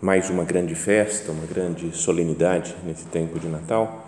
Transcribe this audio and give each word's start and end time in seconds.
mais 0.00 0.30
uma 0.30 0.44
grande 0.44 0.74
festa, 0.74 1.30
uma 1.30 1.44
grande 1.44 1.94
solenidade 1.94 2.74
nesse 2.84 3.04
tempo 3.04 3.38
de 3.38 3.46
Natal, 3.48 4.06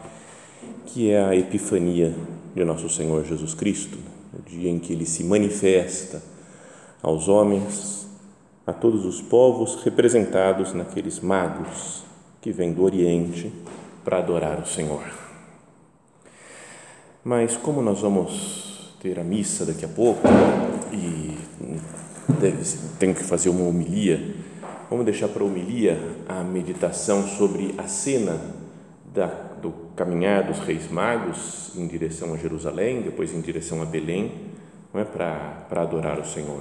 que 0.86 1.10
é 1.10 1.22
a 1.22 1.36
Epifania 1.36 2.14
de 2.54 2.64
nosso 2.64 2.88
Senhor 2.88 3.22
Jesus 3.26 3.52
Cristo, 3.52 3.98
o 4.32 4.40
dia 4.42 4.70
em 4.70 4.78
que 4.78 4.94
ele 4.94 5.04
se 5.04 5.22
manifesta 5.22 6.22
aos 7.02 7.28
homens, 7.28 8.08
a 8.66 8.72
todos 8.72 9.04
os 9.04 9.20
povos 9.20 9.82
representados 9.82 10.72
naqueles 10.72 11.20
magos 11.20 12.02
que 12.40 12.52
vêm 12.52 12.72
do 12.72 12.84
Oriente 12.84 13.52
para 14.02 14.18
adorar 14.18 14.60
o 14.60 14.66
Senhor. 14.66 15.02
Mas 17.22 17.54
como 17.56 17.82
nós 17.82 18.00
vamos 18.00 18.96
ter 19.02 19.18
a 19.18 19.24
missa 19.24 19.66
daqui 19.66 19.84
a 19.84 19.88
pouco 19.88 20.26
e 20.90 21.36
deve, 22.40 22.64
tenho 22.98 23.14
que 23.14 23.24
fazer 23.24 23.50
uma 23.50 23.68
homilia 23.68 24.41
Vamos 24.92 25.06
deixar 25.06 25.28
para 25.28 25.42
a 25.42 25.46
homilia 25.46 25.98
a 26.28 26.44
meditação 26.44 27.26
sobre 27.26 27.74
a 27.78 27.84
cena 27.84 28.38
da, 29.06 29.24
do 29.26 29.72
caminhar 29.96 30.46
dos 30.46 30.58
reis 30.58 30.90
magos 30.90 31.72
em 31.74 31.86
direção 31.86 32.34
a 32.34 32.36
Jerusalém, 32.36 33.00
depois 33.00 33.32
em 33.32 33.40
direção 33.40 33.80
a 33.80 33.86
Belém, 33.86 34.32
não 34.92 35.00
é 35.00 35.04
para, 35.06 35.64
para 35.66 35.80
adorar 35.80 36.20
o 36.20 36.26
Senhor. 36.26 36.60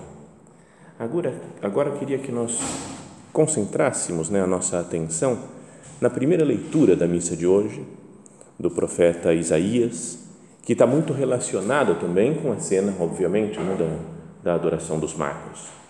Agora, 0.97 1.33
agora 1.61 1.91
queria 1.91 2.19
que 2.19 2.31
nós 2.31 2.57
concentrássemos 3.33 4.29
né, 4.29 4.41
a 4.41 4.47
nossa 4.47 4.79
atenção 4.79 5.37
na 5.99 6.09
primeira 6.09 6.45
leitura 6.45 6.95
da 6.95 7.07
missa 7.07 7.35
de 7.35 7.45
hoje, 7.45 7.85
do 8.57 8.71
profeta 8.71 9.33
Isaías, 9.33 10.19
que 10.61 10.71
está 10.71 10.87
muito 10.87 11.11
relacionado 11.11 11.99
também 11.99 12.35
com 12.35 12.53
a 12.53 12.59
cena, 12.59 12.95
obviamente, 12.97 13.59
né, 13.59 13.75
da, 13.75 14.51
da 14.51 14.55
adoração 14.55 15.01
dos 15.01 15.15
magos. 15.15 15.80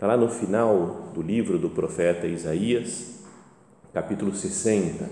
Está 0.00 0.06
lá 0.06 0.16
no 0.16 0.30
final 0.30 1.10
do 1.12 1.20
livro 1.20 1.58
do 1.58 1.68
profeta 1.68 2.26
Isaías, 2.26 3.22
capítulo 3.92 4.34
60. 4.34 5.06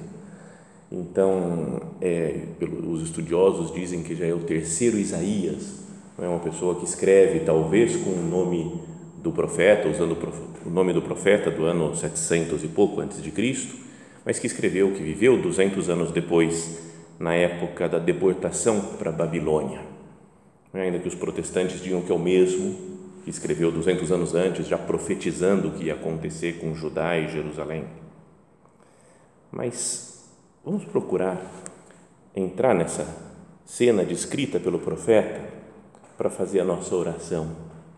Então, 0.91 1.79
é, 2.01 2.45
os 2.87 3.03
estudiosos 3.03 3.71
dizem 3.75 4.03
que 4.03 4.15
já 4.15 4.25
é 4.25 4.33
o 4.33 4.39
terceiro 4.39 4.97
Isaías, 4.97 5.81
é 6.19 6.27
uma 6.27 6.39
pessoa 6.39 6.77
que 6.77 6.87
escreve 6.87 7.41
talvez 7.41 7.97
com 7.97 8.13
o 8.13 8.23
nome 8.31 8.81
do 9.23 9.31
profeta, 9.31 9.91
usando 9.91 10.17
o 10.65 10.71
nome 10.71 10.95
do 10.95 11.03
profeta 11.03 11.51
do 11.51 11.67
ano 11.67 11.95
700 11.95 12.65
e 12.65 12.69
pouco 12.69 13.03
antes 13.03 13.23
de 13.23 13.31
Cristo, 13.31 13.77
mas 14.25 14.39
que 14.39 14.47
escreveu, 14.47 14.93
que 14.93 15.03
viveu 15.03 15.37
200 15.37 15.91
anos 15.91 16.13
depois, 16.13 16.79
na 17.21 17.35
época 17.35 17.91
da 17.91 17.99
deportação 17.99 18.81
para 18.99 19.11
a 19.11 19.13
Babilônia. 19.13 19.83
Ainda 20.73 20.99
que 20.99 21.09
os 21.09 21.15
protestantes 21.15 21.83
digam 21.83 22.01
que 22.01 22.11
é 22.11 22.15
o 22.15 22.19
mesmo, 22.19 22.98
que 23.29 23.35
escreveu 23.35 23.71
200 23.71 24.11
anos 24.11 24.35
antes, 24.35 24.67
já 24.67 24.79
profetizando 24.79 25.69
o 25.69 25.73
que 25.73 25.85
ia 25.85 25.93
acontecer 25.93 26.59
com 26.59 26.75
Judá 26.75 27.19
e 27.19 27.29
Jerusalém. 27.29 27.85
Mas 29.53 30.31
vamos 30.65 30.87
procurar 30.87 31.39
entrar 32.35 32.75
nessa 32.75 33.07
cena 33.67 34.03
descrita 34.03 34.59
pelo 34.59 34.79
profeta 34.79 35.45
para 36.17 36.31
fazer 36.31 36.61
a 36.61 36.65
nossa 36.65 36.97
oração. 36.97 37.51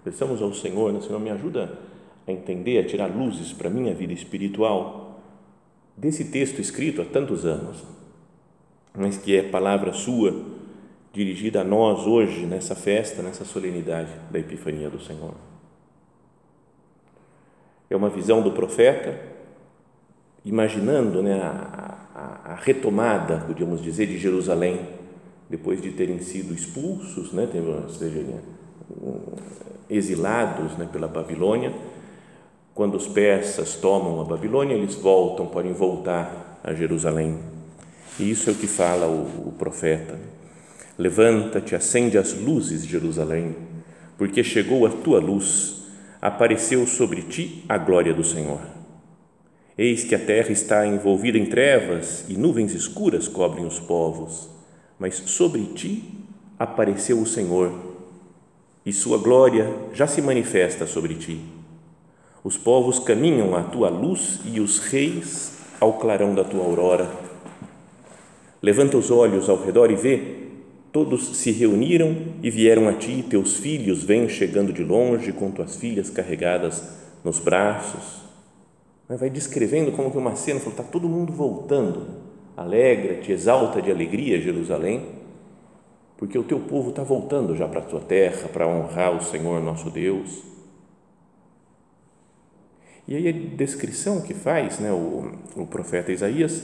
Peçamos 0.03 0.43
ao 0.43 0.53
Senhor, 0.53 0.93
né? 0.93 1.01
Senhor, 1.01 1.21
me 1.21 1.31
ajuda 1.31 1.79
a 2.27 2.33
entender, 2.33 2.79
a 2.79 2.85
tirar 2.85 3.07
luzes 3.07 3.53
para 3.53 3.69
a 3.69 3.73
minha 3.73 3.95
vida 3.95 4.13
espiritual 4.13 5.21
desse 5.97 6.25
texto 6.25 6.61
escrito 6.61 7.03
há 7.03 7.05
tantos 7.05 7.45
anos, 7.45 7.85
mas 8.93 9.17
que 9.17 9.37
é 9.37 9.45
palavra 9.45 9.93
sua 9.93 10.35
dirigida 11.13 11.63
a 11.63 11.65
nós 11.65 12.07
hoje, 12.07 12.47
nessa 12.47 12.75
festa, 12.75 13.23
nessa 13.23 13.45
solenidade 13.45 14.11
da 14.31 14.39
Epifania 14.39 14.89
do 14.89 15.01
Senhor. 15.01 15.35
É 17.89 17.97
uma 17.97 18.09
visão 18.09 18.41
do 18.41 18.53
profeta, 18.53 19.19
imaginando 20.45 21.23
né, 21.23 21.41
a, 21.43 22.07
a, 22.15 22.53
a 22.53 22.55
retomada, 22.55 23.39
podíamos 23.47 23.83
dizer, 23.83 24.07
de 24.07 24.17
Jerusalém, 24.17 24.81
depois 25.49 25.83
de 25.83 25.91
terem 25.91 26.21
sido 26.21 26.55
expulsos, 26.55 27.33
né, 27.33 27.49
seja, 27.89 28.25
exilados 29.89 30.79
né, 30.79 30.89
pela 30.91 31.09
Babilônia. 31.09 31.75
Quando 32.73 32.95
os 32.95 33.09
persas 33.09 33.75
tomam 33.75 34.21
a 34.21 34.25
Babilônia, 34.25 34.75
eles 34.75 34.95
voltam, 34.95 35.47
podem 35.47 35.73
voltar 35.73 36.61
a 36.63 36.73
Jerusalém. 36.73 37.41
E 38.21 38.31
isso 38.31 38.49
é 38.49 38.53
o 38.53 38.57
que 38.57 38.69
fala 38.69 39.09
o, 39.09 39.49
o 39.49 39.55
profeta. 39.59 40.17
Levanta-te, 41.01 41.75
acende 41.75 42.19
as 42.19 42.35
luzes, 42.35 42.85
Jerusalém, 42.85 43.57
porque 44.19 44.45
chegou 44.45 44.85
a 44.85 44.91
tua 44.91 45.19
luz, 45.19 45.85
apareceu 46.21 46.87
sobre 46.87 47.23
ti 47.23 47.65
a 47.67 47.79
glória 47.79 48.13
do 48.13 48.23
Senhor. 48.23 48.61
Eis 49.79 50.05
que 50.05 50.15
a 50.15 50.19
terra 50.19 50.53
está 50.53 50.87
envolvida 50.87 51.39
em 51.39 51.47
trevas 51.47 52.27
e 52.29 52.37
nuvens 52.37 52.75
escuras 52.75 53.27
cobrem 53.27 53.65
os 53.65 53.81
povos, 53.81 54.51
mas 54.99 55.15
sobre 55.15 55.63
ti 55.69 56.05
apareceu 56.59 57.19
o 57.19 57.25
Senhor 57.25 57.73
e 58.85 58.93
sua 58.93 59.17
glória 59.17 59.75
já 59.95 60.07
se 60.07 60.21
manifesta 60.21 60.87
sobre 60.87 61.15
ti. 61.15 61.41
Os 62.45 62.59
povos 62.59 62.99
caminham 62.99 63.57
à 63.57 63.63
tua 63.63 63.89
luz 63.89 64.39
e 64.45 64.61
os 64.61 64.79
reis 64.79 65.55
ao 65.81 65.95
clarão 65.95 66.35
da 66.35 66.45
tua 66.45 66.63
aurora. 66.63 67.11
Levanta 68.61 68.99
os 68.99 69.11
olhos 69.11 69.49
ao 69.49 69.65
redor 69.65 69.91
e 69.91 69.97
vê 69.97 70.50
Todos 70.93 71.37
se 71.37 71.53
reuniram 71.53 72.17
e 72.43 72.51
vieram 72.51 72.89
a 72.89 72.93
ti, 72.93 73.25
teus 73.29 73.57
filhos 73.59 74.03
vêm 74.03 74.29
chegando 74.29 74.73
de 74.73 74.83
longe 74.83 75.33
com 75.33 75.51
tuas 75.51 75.77
filhas 75.77 76.11
carregadas 76.11 76.83
nos 77.23 77.39
braços. 77.39 78.23
Vai 79.09 79.31
descrevendo 79.31 79.93
como 79.93 80.11
que 80.11 80.19
uma 80.19 80.35
cena, 80.35 80.59
está 80.59 80.83
todo 80.83 81.09
mundo 81.09 81.33
voltando, 81.33 82.07
alegra-te, 82.57 83.31
exalta 83.31 83.81
de 83.81 83.91
alegria 83.91 84.41
Jerusalém, 84.41 85.07
porque 86.17 86.39
o 86.39 86.45
teu 86.45 86.61
povo 86.61 86.91
está 86.91 87.03
voltando 87.03 87.57
já 87.57 87.69
para 87.69 87.81
a 87.81 87.85
tua 87.85 88.01
terra 88.01 88.49
para 88.49 88.67
honrar 88.67 89.17
o 89.17 89.23
Senhor 89.23 89.63
nosso 89.63 89.91
Deus. 89.91 90.43
E 93.07 93.17
aí 93.17 93.29
a 93.29 93.33
descrição 93.33 94.21
que 94.21 94.35
faz 94.35 94.79
né, 94.79 94.93
o, 94.93 95.33
o 95.57 95.67
profeta 95.67 96.13
Isaías 96.13 96.63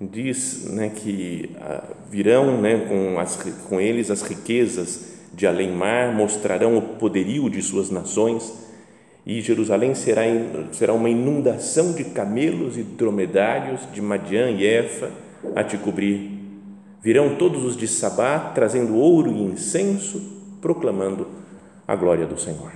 diz 0.00 0.64
né, 0.70 0.90
que 0.90 1.50
ah, 1.60 1.84
virão 2.10 2.60
né, 2.60 2.86
com, 2.86 3.18
as, 3.18 3.36
com 3.68 3.80
eles 3.80 4.10
as 4.10 4.22
riquezas 4.22 5.14
de 5.32 5.46
além-mar, 5.46 6.14
mostrarão 6.14 6.76
o 6.76 6.82
poderio 6.82 7.48
de 7.50 7.62
suas 7.62 7.90
nações 7.90 8.66
e 9.26 9.40
Jerusalém 9.40 9.92
será, 9.92 10.22
será 10.72 10.92
uma 10.92 11.10
inundação 11.10 11.92
de 11.92 12.04
camelos 12.04 12.78
e 12.78 12.84
dromedários 12.84 13.80
de 13.92 14.00
Madian 14.00 14.52
e 14.52 14.64
Efa 14.64 15.10
a 15.54 15.64
te 15.64 15.76
cobrir. 15.76 16.30
Virão 17.02 17.34
todos 17.34 17.64
os 17.64 17.76
de 17.76 17.88
Sabá 17.88 18.38
trazendo 18.54 18.94
ouro 18.94 19.32
e 19.32 19.42
incenso, 19.42 20.56
proclamando 20.62 21.26
a 21.88 21.96
glória 21.96 22.24
do 22.24 22.38
Senhor. 22.38 22.72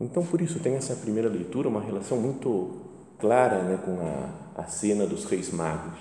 Então, 0.00 0.24
por 0.24 0.40
isso, 0.40 0.58
tem 0.58 0.74
essa 0.74 0.96
primeira 0.96 1.28
leitura 1.28 1.68
uma 1.68 1.82
relação 1.82 2.18
muito 2.18 2.80
clara 3.18 3.62
né, 3.62 3.78
com 3.84 3.98
a, 4.00 4.62
a 4.62 4.66
cena 4.66 5.06
dos 5.06 5.24
reis 5.24 5.50
magos, 5.52 5.98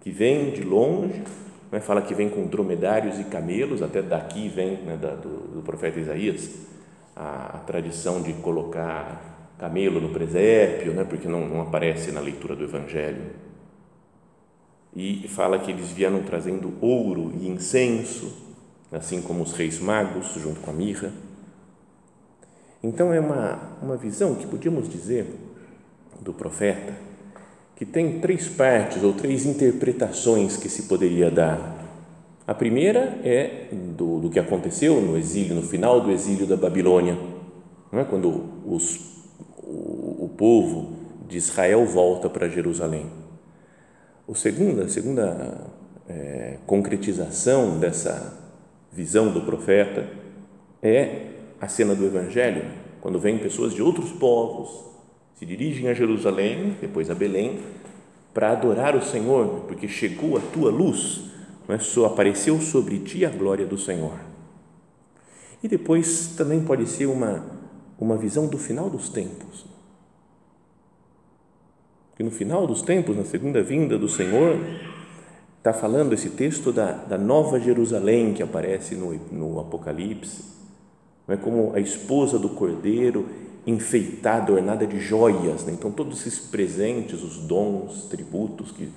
que 0.00 0.10
vem 0.10 0.50
de 0.50 0.62
longe, 0.62 1.22
né, 1.70 1.80
fala 1.80 2.02
que 2.02 2.14
vem 2.14 2.28
com 2.28 2.46
dromedários 2.46 3.18
e 3.18 3.24
camelos, 3.24 3.82
até 3.82 4.02
daqui 4.02 4.48
vem 4.48 4.78
né, 4.82 4.96
da, 4.96 5.14
do, 5.14 5.54
do, 5.54 5.62
profeta 5.62 6.00
Isaías 6.00 6.50
a, 7.14 7.56
a, 7.56 7.58
tradição 7.60 8.22
de 8.22 8.32
colocar 8.34 9.54
camelo 9.58 10.00
no 10.00 10.08
presépio, 10.08 10.92
né, 10.92 11.04
porque 11.04 11.28
não, 11.28 11.46
não 11.46 11.60
aparece 11.60 12.10
na 12.12 12.20
leitura 12.20 12.56
do 12.56 12.64
Evangelho. 12.64 13.50
E 14.96 15.28
fala 15.28 15.58
que 15.58 15.70
eles 15.70 15.90
vieram 15.90 16.22
trazendo 16.22 16.74
ouro 16.80 17.32
e 17.40 17.48
incenso, 17.48 18.50
assim 18.90 19.22
como 19.22 19.42
os 19.42 19.52
reis 19.52 19.78
magos, 19.78 20.34
junto 20.34 20.60
com 20.60 20.70
a 20.70 20.74
mirra. 20.74 21.12
Então, 22.82 23.12
é 23.12 23.20
uma, 23.20 23.76
uma 23.80 23.96
visão 23.96 24.34
que 24.34 24.46
podíamos 24.46 24.88
dizer 24.88 25.26
do 26.22 26.32
profeta 26.32 27.10
que 27.80 27.86
tem 27.86 28.20
três 28.20 28.46
partes 28.46 29.02
ou 29.02 29.14
três 29.14 29.46
interpretações 29.46 30.54
que 30.54 30.68
se 30.68 30.82
poderia 30.82 31.30
dar. 31.30 31.80
A 32.46 32.52
primeira 32.52 33.18
é 33.24 33.68
do, 33.72 34.20
do 34.20 34.28
que 34.28 34.38
aconteceu 34.38 35.00
no 35.00 35.16
exílio, 35.16 35.54
no 35.54 35.62
final 35.62 35.98
do 36.02 36.10
exílio 36.10 36.46
da 36.46 36.58
Babilônia, 36.58 37.16
é? 37.90 38.04
quando 38.04 38.50
os, 38.66 39.24
o, 39.62 40.24
o 40.24 40.30
povo 40.36 40.92
de 41.26 41.38
Israel 41.38 41.86
volta 41.86 42.28
para 42.28 42.50
Jerusalém. 42.50 43.06
O 44.26 44.34
segunda, 44.34 44.84
a 44.84 44.88
segunda 44.90 45.66
é, 46.06 46.58
concretização 46.66 47.78
dessa 47.78 48.38
visão 48.92 49.32
do 49.32 49.40
profeta 49.40 50.06
é 50.82 51.28
a 51.58 51.66
cena 51.66 51.94
do 51.94 52.04
Evangelho, 52.04 52.64
quando 53.00 53.18
vêm 53.18 53.38
pessoas 53.38 53.72
de 53.72 53.80
outros 53.80 54.10
povos, 54.12 54.84
se 55.36 55.46
dirigem 55.46 55.88
a 55.88 55.94
Jerusalém, 55.94 56.76
depois 56.80 57.10
a 57.10 57.14
Belém, 57.14 57.60
para 58.34 58.52
adorar 58.52 58.94
o 58.94 59.02
Senhor, 59.02 59.64
porque 59.66 59.88
chegou 59.88 60.36
a 60.36 60.40
tua 60.40 60.70
luz, 60.70 61.22
não 61.66 61.74
é? 61.74 61.78
só 61.78 62.06
apareceu 62.06 62.60
sobre 62.60 62.98
ti 62.98 63.24
a 63.24 63.30
glória 63.30 63.66
do 63.66 63.78
Senhor. 63.78 64.18
E 65.62 65.68
depois 65.68 66.34
também 66.36 66.62
pode 66.62 66.86
ser 66.86 67.06
uma, 67.06 67.44
uma 67.98 68.16
visão 68.16 68.46
do 68.46 68.58
final 68.58 68.88
dos 68.88 69.08
tempos. 69.08 69.66
Que 72.16 72.22
no 72.22 72.30
final 72.30 72.66
dos 72.66 72.82
tempos, 72.82 73.16
na 73.16 73.24
segunda 73.24 73.62
vinda 73.62 73.98
do 73.98 74.08
Senhor, 74.08 74.58
está 75.58 75.72
falando 75.72 76.12
esse 76.12 76.30
texto 76.30 76.72
da, 76.72 76.92
da 76.92 77.18
nova 77.18 77.58
Jerusalém 77.58 78.32
que 78.32 78.42
aparece 78.42 78.94
no, 78.94 79.14
no 79.32 79.60
Apocalipse 79.60 80.60
não 81.30 81.34
é 81.34 81.36
como 81.36 81.72
a 81.76 81.78
esposa 81.78 82.40
do 82.40 82.48
cordeiro 82.48 83.28
enfeitada, 83.66 84.52
ornada 84.52 84.86
de 84.86 84.98
joias. 84.98 85.64
Né? 85.64 85.72
Então, 85.72 85.90
todos 85.90 86.20
esses 86.20 86.38
presentes, 86.38 87.22
os 87.22 87.38
dons, 87.38 88.04
tributos 88.04 88.72
que, 88.72 88.90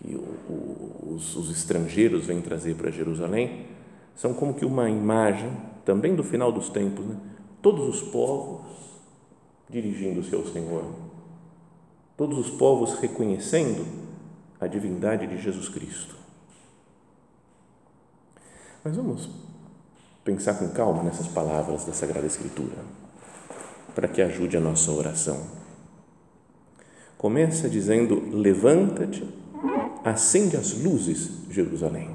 que 0.00 0.14
o, 0.14 1.14
os, 1.14 1.36
os 1.36 1.50
estrangeiros 1.50 2.26
vêm 2.26 2.40
trazer 2.40 2.74
para 2.74 2.90
Jerusalém, 2.90 3.66
são 4.14 4.34
como 4.34 4.54
que 4.54 4.64
uma 4.64 4.90
imagem 4.90 5.50
também 5.84 6.14
do 6.14 6.24
final 6.24 6.50
dos 6.50 6.68
tempos. 6.68 7.04
Né? 7.04 7.16
Todos 7.62 7.88
os 7.88 8.02
povos 8.10 8.66
dirigindo-se 9.68 10.34
ao 10.34 10.46
Senhor, 10.46 10.84
todos 12.16 12.38
os 12.38 12.50
povos 12.50 12.94
reconhecendo 12.94 13.86
a 14.60 14.66
divindade 14.66 15.26
de 15.26 15.40
Jesus 15.40 15.68
Cristo. 15.68 16.16
Mas 18.82 18.96
vamos 18.96 19.28
pensar 20.24 20.54
com 20.54 20.68
calma 20.70 21.02
nessas 21.02 21.28
palavras 21.28 21.84
da 21.84 21.92
Sagrada 21.92 22.26
Escritura, 22.26 22.76
para 23.94 24.08
que 24.08 24.22
ajude 24.22 24.56
a 24.56 24.60
nossa 24.60 24.90
oração. 24.90 25.58
Começa 27.16 27.68
dizendo: 27.68 28.22
Levanta-te, 28.30 29.24
acende 30.04 30.56
as 30.56 30.72
luzes, 30.80 31.30
Jerusalém. 31.50 32.10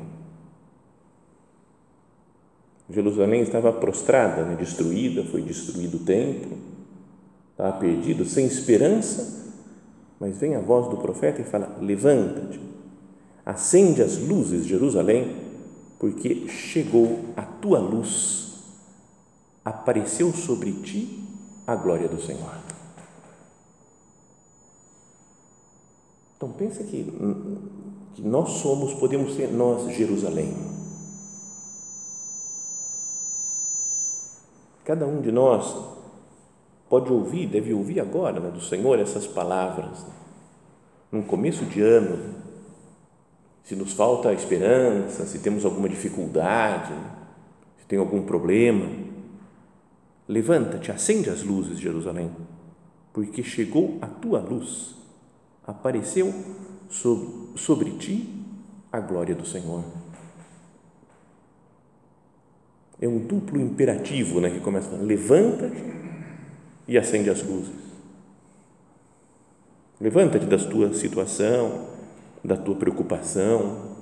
Jerusalém 2.89 3.41
estava 3.41 3.71
prostrada, 3.71 4.43
né, 4.43 4.55
destruída, 4.55 5.23
foi 5.23 5.41
destruído 5.41 5.97
o 5.97 6.05
templo, 6.05 6.57
estava 7.51 7.77
perdido, 7.77 8.25
sem 8.25 8.45
esperança, 8.45 9.51
mas 10.19 10.37
vem 10.37 10.55
a 10.55 10.61
voz 10.61 10.87
do 10.89 10.97
profeta 10.97 11.41
e 11.41 11.45
fala: 11.45 11.77
Levanta-te, 11.81 12.59
acende 13.45 14.01
as 14.01 14.17
luzes, 14.17 14.65
Jerusalém, 14.65 15.35
porque 15.99 16.47
chegou 16.47 17.19
a 17.35 17.41
tua 17.41 17.79
luz, 17.79 18.63
apareceu 19.65 20.31
sobre 20.31 20.71
ti 20.71 21.22
a 21.65 21.75
glória 21.75 22.07
do 22.07 22.21
Senhor. 22.21 22.51
Então 26.35 26.51
pensa 26.51 26.83
que, 26.83 27.09
que 28.15 28.21
nós 28.21 28.49
somos, 28.49 28.93
podemos 28.93 29.33
ser 29.35 29.47
nós 29.51 29.89
Jerusalém. 29.95 30.53
Cada 34.83 35.05
um 35.05 35.21
de 35.21 35.31
nós 35.31 35.73
pode 36.89 37.11
ouvir, 37.11 37.47
deve 37.47 37.73
ouvir 37.73 38.01
agora 38.01 38.41
né, 38.41 38.51
do 38.51 38.59
Senhor 38.59 38.99
essas 38.99 39.25
palavras. 39.25 40.05
Num 41.09 41.23
começo 41.23 41.63
de 41.65 41.81
ano, 41.81 42.35
se 43.63 43.75
nos 43.75 43.93
falta 43.93 44.33
esperança, 44.33 45.25
se 45.25 45.39
temos 45.39 45.63
alguma 45.63 45.87
dificuldade, 45.87 46.93
se 47.79 47.85
tem 47.87 47.97
algum 47.97 48.23
problema, 48.23 48.85
levanta-te, 50.27 50.91
acende 50.91 51.29
as 51.29 51.43
luzes, 51.43 51.79
Jerusalém, 51.79 52.31
porque 53.11 53.43
chegou 53.43 53.97
a 54.01 54.07
tua 54.07 54.39
luz, 54.39 54.95
apareceu 55.65 56.33
sobre, 56.89 57.57
sobre 57.57 57.91
ti 57.91 58.29
a 58.91 58.99
glória 58.99 59.35
do 59.35 59.45
Senhor. 59.45 59.83
É 63.01 63.07
um 63.07 63.19
duplo 63.19 63.59
imperativo 63.59 64.39
né, 64.39 64.49
que 64.49 64.59
começa 64.59 64.95
levanta-te 64.95 65.83
e 66.87 66.97
acende 66.97 67.29
as 67.29 67.43
luzes. 67.43 67.83
Levanta-te 69.99 70.45
da 70.45 70.57
tua 70.57 70.93
situação, 70.93 71.87
da 72.43 72.57
tua 72.57 72.75
preocupação, 72.75 73.93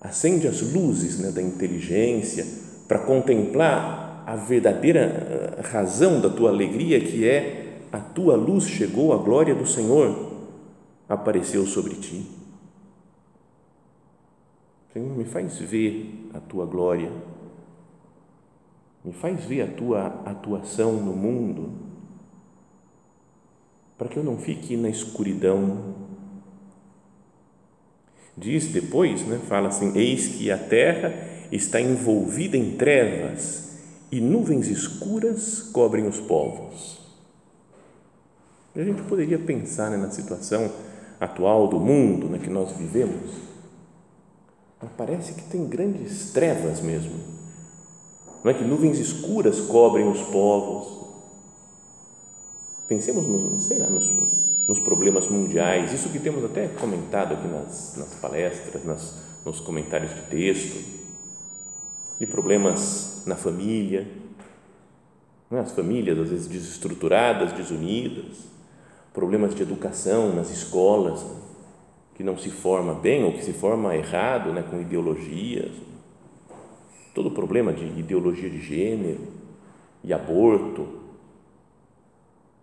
acende 0.00 0.46
as 0.48 0.60
luzes 0.72 1.18
né, 1.18 1.30
da 1.30 1.40
inteligência 1.40 2.46
para 2.88 2.98
contemplar 2.98 4.01
a 4.26 4.36
verdadeira 4.36 5.00
eh, 5.00 5.60
razão 5.62 6.20
da 6.20 6.28
tua 6.28 6.50
alegria, 6.50 7.00
que 7.00 7.26
é 7.26 7.78
a 7.92 7.98
tua 7.98 8.36
luz 8.36 8.66
chegou, 8.66 9.12
a 9.12 9.18
glória 9.18 9.54
do 9.54 9.66
Senhor 9.66 10.32
apareceu 11.08 11.66
sobre 11.66 11.94
ti. 11.96 12.26
Senhor, 14.92 15.16
me 15.16 15.24
faz 15.24 15.58
ver 15.58 16.28
a 16.32 16.40
tua 16.40 16.64
glória, 16.66 17.10
me 19.04 19.12
faz 19.12 19.44
ver 19.44 19.62
a 19.62 19.66
tua 19.66 20.06
atuação 20.24 20.92
no 20.92 21.12
mundo, 21.12 21.70
para 23.98 24.08
que 24.08 24.18
eu 24.18 24.24
não 24.24 24.38
fique 24.38 24.76
na 24.76 24.88
escuridão. 24.88 25.94
Diz 28.36 28.68
depois, 28.68 29.26
né, 29.26 29.38
fala 29.46 29.68
assim: 29.68 29.96
Eis 29.96 30.28
que 30.28 30.50
a 30.50 30.58
terra 30.58 31.12
está 31.50 31.80
envolvida 31.80 32.56
em 32.56 32.76
trevas 32.76 33.71
e 34.12 34.20
nuvens 34.20 34.68
escuras 34.68 35.62
cobrem 35.72 36.06
os 36.06 36.20
povos. 36.20 37.00
E 38.76 38.80
a 38.80 38.84
gente 38.84 39.02
poderia 39.02 39.38
pensar 39.38 39.90
né, 39.90 39.96
na 39.96 40.10
situação 40.10 40.70
atual 41.18 41.66
do 41.66 41.80
mundo 41.80 42.28
né, 42.28 42.38
que 42.38 42.50
nós 42.50 42.72
vivemos, 42.72 43.32
parece 44.96 45.32
que 45.32 45.42
tem 45.44 45.66
grandes 45.66 46.30
trevas 46.32 46.80
mesmo. 46.80 47.18
Não 48.44 48.50
é 48.50 48.54
que 48.54 48.64
nuvens 48.64 48.98
escuras 48.98 49.60
cobrem 49.60 50.08
os 50.08 50.20
povos. 50.20 51.00
Pensemos, 52.86 53.26
no, 53.26 53.58
sei 53.58 53.78
lá, 53.78 53.88
nos 53.88 54.10
nos 54.66 54.78
problemas 54.78 55.28
mundiais, 55.28 55.92
isso 55.92 56.08
que 56.08 56.18
temos 56.18 56.44
até 56.44 56.68
comentado 56.68 57.34
aqui 57.34 57.48
nas, 57.48 57.96
nas 57.96 58.14
palestras, 58.14 58.84
nas, 58.84 59.14
nos 59.44 59.60
comentários 59.60 60.14
de 60.14 60.22
texto, 60.22 61.01
de 62.22 62.26
problemas 62.28 63.24
na 63.26 63.34
família, 63.34 64.06
né? 65.50 65.58
as 65.58 65.72
famílias 65.72 66.16
às 66.20 66.28
vezes 66.28 66.46
desestruturadas, 66.46 67.52
desunidas, 67.52 68.48
problemas 69.12 69.56
de 69.56 69.62
educação 69.62 70.32
nas 70.32 70.48
escolas, 70.48 71.26
que 72.14 72.22
não 72.22 72.38
se 72.38 72.48
forma 72.48 72.94
bem 72.94 73.24
ou 73.24 73.32
que 73.32 73.44
se 73.44 73.52
forma 73.52 73.96
errado, 73.96 74.52
né? 74.52 74.62
com 74.62 74.80
ideologias, 74.80 75.72
todo 77.12 77.26
o 77.26 77.32
problema 77.32 77.72
de 77.72 77.86
ideologia 77.98 78.48
de 78.48 78.60
gênero 78.60 79.26
e 80.04 80.12
aborto, 80.12 80.86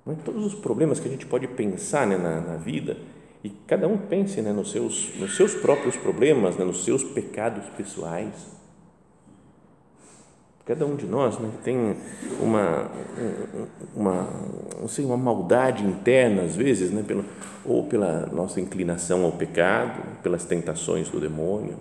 né? 0.05 0.15
Todos 0.23 0.45
os 0.45 0.55
problemas 0.55 1.01
que 1.01 1.07
a 1.09 1.11
gente 1.11 1.25
pode 1.25 1.49
pensar 1.49 2.07
né, 2.07 2.17
na, 2.17 2.39
na, 2.39 2.55
vida 2.55 2.95
e 3.43 3.49
cada 3.67 3.89
um 3.89 3.97
pense 3.97 4.41
né, 4.41 4.53
nos, 4.53 4.71
seus, 4.71 5.13
nos 5.19 5.35
seus 5.35 5.53
próprios 5.53 5.97
problemas, 5.97 6.55
né, 6.55 6.63
nos 6.63 6.85
seus 6.85 7.03
pecados 7.03 7.65
pessoais. 7.75 8.58
Cada 10.69 10.85
um 10.85 10.95
de 10.95 11.07
nós 11.07 11.39
né, 11.39 11.49
tem 11.63 11.97
uma, 12.39 12.91
uma, 13.95 14.29
não 14.79 14.87
sei, 14.87 15.03
uma 15.03 15.17
maldade 15.17 15.83
interna, 15.83 16.43
às 16.43 16.55
vezes, 16.55 16.91
né, 16.91 17.01
pelo, 17.01 17.25
ou 17.65 17.87
pela 17.87 18.27
nossa 18.27 18.61
inclinação 18.61 19.25
ao 19.25 19.31
pecado, 19.31 20.21
pelas 20.21 20.45
tentações 20.45 21.09
do 21.09 21.19
demônio. 21.19 21.75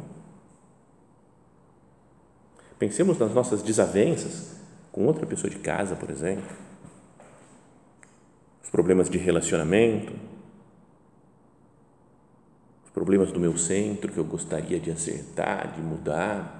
Pensemos 2.78 3.18
nas 3.18 3.34
nossas 3.34 3.60
desavenças 3.60 4.56
com 4.90 5.04
outra 5.04 5.26
pessoa 5.26 5.50
de 5.50 5.58
casa, 5.58 5.94
por 5.94 6.08
exemplo. 6.08 6.56
Os 8.62 8.70
problemas 8.70 9.10
de 9.10 9.18
relacionamento, 9.18 10.14
os 12.86 12.90
problemas 12.90 13.30
do 13.32 13.38
meu 13.38 13.58
centro 13.58 14.10
que 14.10 14.18
eu 14.18 14.24
gostaria 14.24 14.80
de 14.80 14.90
acertar, 14.90 15.74
de 15.74 15.82
mudar, 15.82 16.57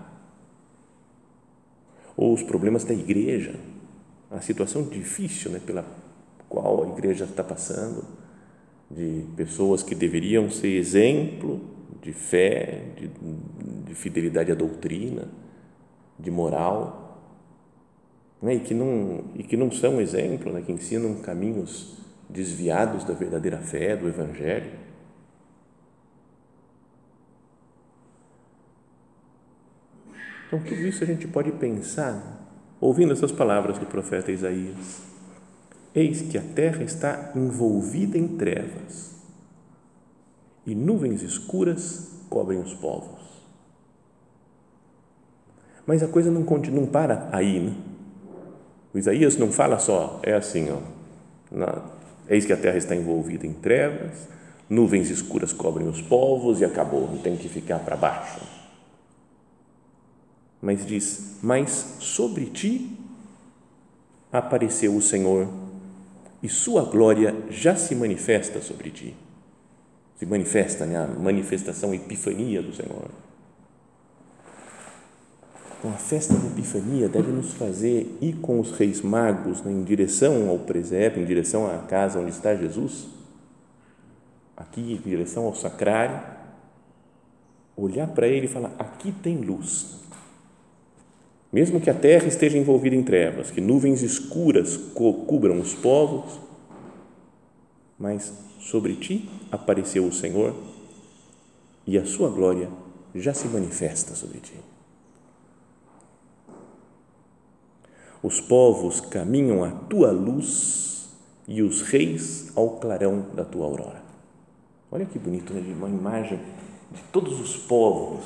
ou 2.19 2.35
os 2.35 2.43
problemas 2.43 2.83
da 2.83 2.93
igreja, 2.93 3.55
a 4.29 4.41
situação 4.41 4.83
difícil 4.83 5.53
né, 5.53 5.61
pela 5.65 5.87
qual 6.49 6.83
a 6.83 6.89
igreja 6.89 7.25
está 7.25 7.45
passando, 7.45 8.05
de 8.91 9.25
pessoas 9.37 9.85
que 9.85 9.95
deveriam 9.95 10.51
ser 10.51 10.77
exemplo 10.77 11.61
de 12.03 12.13
fé, 12.13 12.87
de, 12.97 13.09
de 13.87 13.95
fidelidade 13.95 14.51
à 14.51 14.55
doutrina, 14.57 15.29
de 16.19 16.29
moral, 16.29 17.21
né, 18.43 18.55
e, 18.55 18.61
que 18.61 18.75
não, 18.75 19.27
e 19.37 19.45
que 19.45 19.57
não 19.57 19.71
são 19.71 20.01
exemplo, 20.01 20.53
né, 20.53 20.61
que 20.67 20.73
ensinam 20.73 21.15
caminhos 21.21 21.99
desviados 22.29 23.05
da 23.05 23.15
verdadeira 23.15 23.59
fé, 23.59 23.97
do 23.97 24.09
Evangelho. 24.09 24.73
Então, 30.49 30.59
tudo 30.61 30.81
isso 30.81 31.05
a 31.05 31.07
gente 31.07 31.29
pode 31.29 31.53
pensar 31.53 32.39
ouvindo 32.81 33.13
essas 33.13 33.31
palavras 33.31 33.77
do 33.77 33.85
profeta 33.85 34.33
Isaías. 34.33 35.03
Eis 35.95 36.23
que 36.23 36.39
a 36.39 36.43
terra 36.43 36.83
está 36.83 37.33
envolvida 37.37 38.17
em 38.17 38.27
trevas 38.29 39.15
e 40.67 40.75
nuvens 40.75 41.23
escuras 41.23 42.11
cobrem 42.31 42.61
os 42.61 42.73
povos. 42.73 43.21
Mas 45.87 46.03
a 46.03 46.09
coisa 46.09 46.31
não, 46.31 46.45
continua, 46.45 46.81
não 46.81 46.87
para 46.87 47.29
aí, 47.31 47.61
né? 47.61 47.75
O 48.95 48.99
Isaías 48.99 49.37
não 49.37 49.53
fala 49.53 49.79
só, 49.79 50.19
é 50.23 50.33
assim, 50.33 50.71
ó, 50.71 50.79
na, 51.51 51.83
eis 52.27 52.47
que 52.47 52.55
a 52.55 52.57
terra 52.57 52.79
está 52.79 52.97
envolvida 52.97 53.47
em 53.47 53.53
trevas, 53.53 54.29
nuvens 54.69 55.11
escuras 55.11 55.53
cobrem 55.53 55.89
os 55.89 56.01
povos 56.01 56.61
e 56.61 56.65
acabou, 56.65 57.07
não 57.07 57.19
tem 57.19 57.37
que 57.37 57.51
ficar 57.51 57.81
para 57.81 57.97
baixo 57.97 58.58
mas 60.61 60.87
diz: 60.87 61.39
Mas 61.43 61.97
sobre 62.01 62.47
ti 62.47 62.97
apareceu 64.33 64.95
o 64.95 65.03
Senhor 65.03 65.49
e 66.43 66.49
sua 66.49 66.83
glória 66.83 67.35
já 67.51 67.75
se 67.77 67.95
manifesta 67.95 68.61
sobre 68.61 68.91
ti. 68.91 69.15
Se 70.17 70.27
manifesta, 70.27 70.85
né? 70.85 70.97
a 70.97 71.07
manifestação, 71.07 71.93
a 71.93 71.95
epifania 71.95 72.63
do 72.63 72.73
Senhor. 72.73 73.09
Então, 75.79 75.93
a 75.93 75.97
festa 75.97 76.35
da 76.35 76.49
Epifania 76.49 77.09
deve 77.09 77.31
nos 77.31 77.53
fazer 77.53 78.19
ir 78.21 78.35
com 78.41 78.59
os 78.59 78.73
reis 78.73 79.01
magos 79.01 79.63
né, 79.63 79.71
em 79.71 79.85
direção 79.85 80.49
ao 80.49 80.59
presépio, 80.59 81.23
em 81.23 81.25
direção 81.25 81.71
à 81.73 81.79
casa 81.79 82.19
onde 82.19 82.31
está 82.31 82.55
Jesus, 82.57 83.07
aqui 84.57 84.95
em 84.95 85.09
direção 85.09 85.45
ao 85.45 85.55
sacrário, 85.55 86.21
olhar 87.77 88.09
para 88.09 88.27
ele 88.27 88.47
e 88.47 88.49
falar: 88.49 88.73
aqui 88.77 89.13
tem 89.13 89.37
luz, 89.37 90.01
mesmo 91.53 91.81
que 91.81 91.89
a 91.89 91.95
terra 91.95 92.27
esteja 92.27 92.59
envolvida 92.59 92.95
em 92.95 93.03
trevas, 93.03 93.51
que 93.51 93.61
nuvens 93.61 94.03
escuras 94.03 94.77
cubram 94.77 95.61
os 95.61 95.75
povos, 95.75 96.39
mas 97.99 98.33
sobre 98.61 98.95
ti 98.95 99.29
apareceu 99.51 100.07
o 100.07 100.13
Senhor 100.13 100.55
e 101.87 101.97
a 101.97 102.05
sua 102.05 102.29
glória 102.29 102.69
já 103.15 103.33
se 103.33 103.49
manifesta 103.49 104.15
sobre 104.15 104.41
ti. 104.41 104.55
Os 108.23 108.41
povos 108.41 109.01
caminham 109.01 109.65
à 109.65 109.71
tua 109.71 110.11
luz 110.11 111.09
e 111.47 111.63
os 111.63 111.83
reis 111.83 112.53
ao 112.55 112.79
clarão 112.79 113.27
da 113.35 113.45
tua 113.45 113.65
aurora. 113.65 114.03
Olha 114.91 115.07
que 115.07 115.19
bonito, 115.19 115.55
né? 115.55 115.63
uma 115.75 115.89
imagem 115.89 116.39
de 116.91 117.03
todos 117.13 117.41
os 117.41 117.57
povos, 117.57 118.25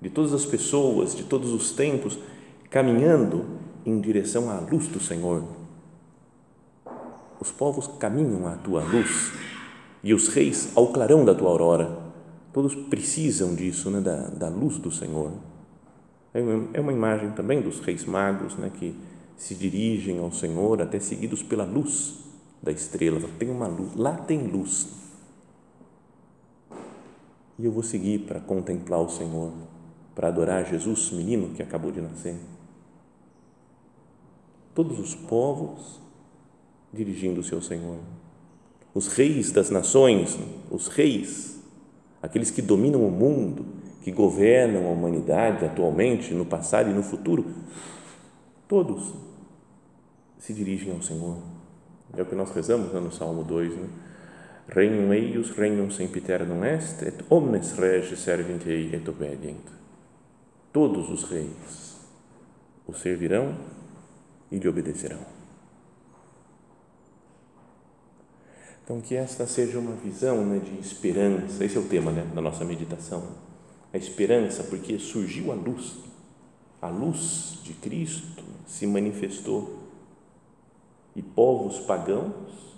de 0.00 0.10
todas 0.10 0.34
as 0.34 0.44
pessoas, 0.44 1.14
de 1.14 1.24
todos 1.24 1.52
os 1.52 1.72
tempos 1.72 2.18
caminhando 2.74 3.44
em 3.86 4.00
direção 4.00 4.50
à 4.50 4.58
luz 4.58 4.88
do 4.88 4.98
Senhor. 4.98 5.44
Os 7.38 7.52
povos 7.52 7.86
caminham 8.00 8.48
à 8.48 8.56
tua 8.56 8.82
luz 8.82 9.30
e 10.02 10.12
os 10.12 10.26
reis 10.26 10.72
ao 10.74 10.88
clarão 10.88 11.24
da 11.24 11.32
tua 11.32 11.50
aurora. 11.50 11.96
Todos 12.52 12.74
precisam 12.74 13.54
disso, 13.54 13.88
né, 13.90 14.00
da, 14.00 14.26
da 14.26 14.48
luz 14.48 14.78
do 14.78 14.90
Senhor. 14.90 15.30
É 16.32 16.42
uma, 16.42 16.90
é 16.90 16.92
imagem 16.92 17.30
também 17.30 17.62
dos 17.62 17.78
reis 17.78 18.04
magos, 18.04 18.56
né, 18.56 18.72
que 18.76 18.92
se 19.36 19.54
dirigem 19.54 20.18
ao 20.18 20.32
Senhor 20.32 20.82
até 20.82 20.98
seguidos 20.98 21.44
pela 21.44 21.64
luz 21.64 22.24
da 22.60 22.72
estrela. 22.72 23.20
Tem 23.38 23.50
uma 23.50 23.68
luz, 23.68 23.94
lá 23.94 24.16
tem 24.16 24.48
luz. 24.48 24.88
E 27.56 27.66
eu 27.66 27.70
vou 27.70 27.84
seguir 27.84 28.22
para 28.26 28.40
contemplar 28.40 29.00
o 29.00 29.08
Senhor, 29.08 29.52
para 30.12 30.26
adorar 30.26 30.66
Jesus, 30.66 31.12
menino 31.12 31.50
que 31.50 31.62
acabou 31.62 31.92
de 31.92 32.00
nascer 32.00 32.34
todos 34.74 34.98
os 34.98 35.14
povos 35.14 36.00
dirigindo-se 36.92 37.54
ao 37.54 37.62
Senhor. 37.62 37.98
Os 38.94 39.08
reis 39.08 39.50
das 39.50 39.70
nações, 39.70 40.38
os 40.70 40.88
reis, 40.88 41.60
aqueles 42.22 42.50
que 42.50 42.62
dominam 42.62 43.06
o 43.06 43.10
mundo, 43.10 43.66
que 44.02 44.12
governam 44.12 44.86
a 44.86 44.90
humanidade 44.90 45.64
atualmente, 45.64 46.34
no 46.34 46.44
passado 46.44 46.90
e 46.90 46.92
no 46.92 47.02
futuro, 47.02 47.46
todos 48.68 49.14
se 50.38 50.52
dirigem 50.52 50.92
ao 50.92 51.02
Senhor. 51.02 51.38
É 52.16 52.22
o 52.22 52.26
que 52.26 52.34
nós 52.34 52.50
rezamos 52.50 52.92
né, 52.92 53.00
no 53.00 53.10
Salmo 53.10 53.42
2, 53.42 53.76
né? 53.76 53.88
Regnum 54.68 55.12
eius, 55.12 55.50
regnum 55.50 55.90
sempiternum 55.90 56.64
est, 56.64 57.02
et 57.02 57.24
omnes 57.28 57.72
reges 57.72 58.20
servint 58.20 58.66
ei 58.66 58.94
et 58.94 59.06
obedient. 59.08 59.60
Todos 60.72 61.10
os 61.10 61.24
reis 61.24 61.96
o 62.86 62.94
servirão 62.94 63.54
e 64.54 64.58
lhe 64.58 64.68
obedecerão. 64.68 65.18
Então, 68.84 69.00
que 69.00 69.16
esta 69.16 69.46
seja 69.46 69.78
uma 69.78 69.96
visão 69.96 70.44
né, 70.44 70.58
de 70.58 70.78
esperança, 70.78 71.64
esse 71.64 71.76
é 71.76 71.80
o 71.80 71.88
tema 71.88 72.12
né, 72.12 72.22
da 72.34 72.40
nossa 72.40 72.64
meditação. 72.64 73.22
A 73.92 73.96
esperança, 73.96 74.62
porque 74.64 74.98
surgiu 74.98 75.50
a 75.50 75.54
luz, 75.54 75.96
a 76.80 76.88
luz 76.88 77.58
de 77.64 77.72
Cristo 77.72 78.44
se 78.66 78.86
manifestou 78.86 79.80
e 81.16 81.22
povos 81.22 81.78
pagãos 81.80 82.74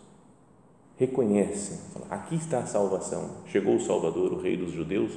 reconhecem, 0.97 1.79
aqui 2.09 2.37
está 2.37 2.61
a 2.61 2.67
salvação, 2.67 3.43
chegou 3.47 3.77
o 3.77 3.81
Salvador, 3.81 4.33
o 4.33 4.41
Rei 4.41 4.57
dos 4.57 4.73
Judeus, 4.73 5.13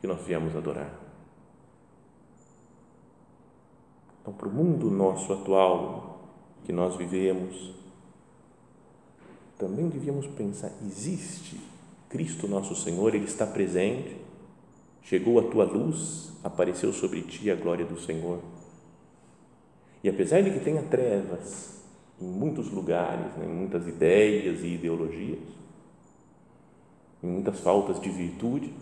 que 0.00 0.06
nós 0.06 0.24
viemos 0.24 0.56
adorar. 0.56 1.07
Então, 4.28 4.36
para 4.36 4.48
o 4.48 4.52
mundo 4.52 4.90
nosso 4.90 5.32
atual 5.32 6.20
que 6.64 6.70
nós 6.70 6.96
vivemos, 6.96 7.72
também 9.56 9.88
devíamos 9.88 10.26
pensar: 10.26 10.70
existe 10.84 11.58
Cristo 12.10 12.46
nosso 12.46 12.76
Senhor, 12.76 13.14
Ele 13.14 13.24
está 13.24 13.46
presente, 13.46 14.14
chegou 15.00 15.38
a 15.38 15.50
tua 15.50 15.64
luz, 15.64 16.30
apareceu 16.44 16.92
sobre 16.92 17.22
ti 17.22 17.50
a 17.50 17.54
glória 17.54 17.86
do 17.86 17.98
Senhor. 17.98 18.40
E 20.04 20.10
apesar 20.10 20.42
de 20.42 20.50
que 20.50 20.60
tenha 20.60 20.82
trevas 20.82 21.80
em 22.20 22.26
muitos 22.26 22.70
lugares, 22.70 23.34
né, 23.34 23.46
em 23.46 23.54
muitas 23.54 23.88
ideias 23.88 24.60
e 24.60 24.74
ideologias, 24.74 25.40
em 27.22 27.28
muitas 27.28 27.60
faltas 27.60 27.98
de 27.98 28.10
virtude, 28.10 28.74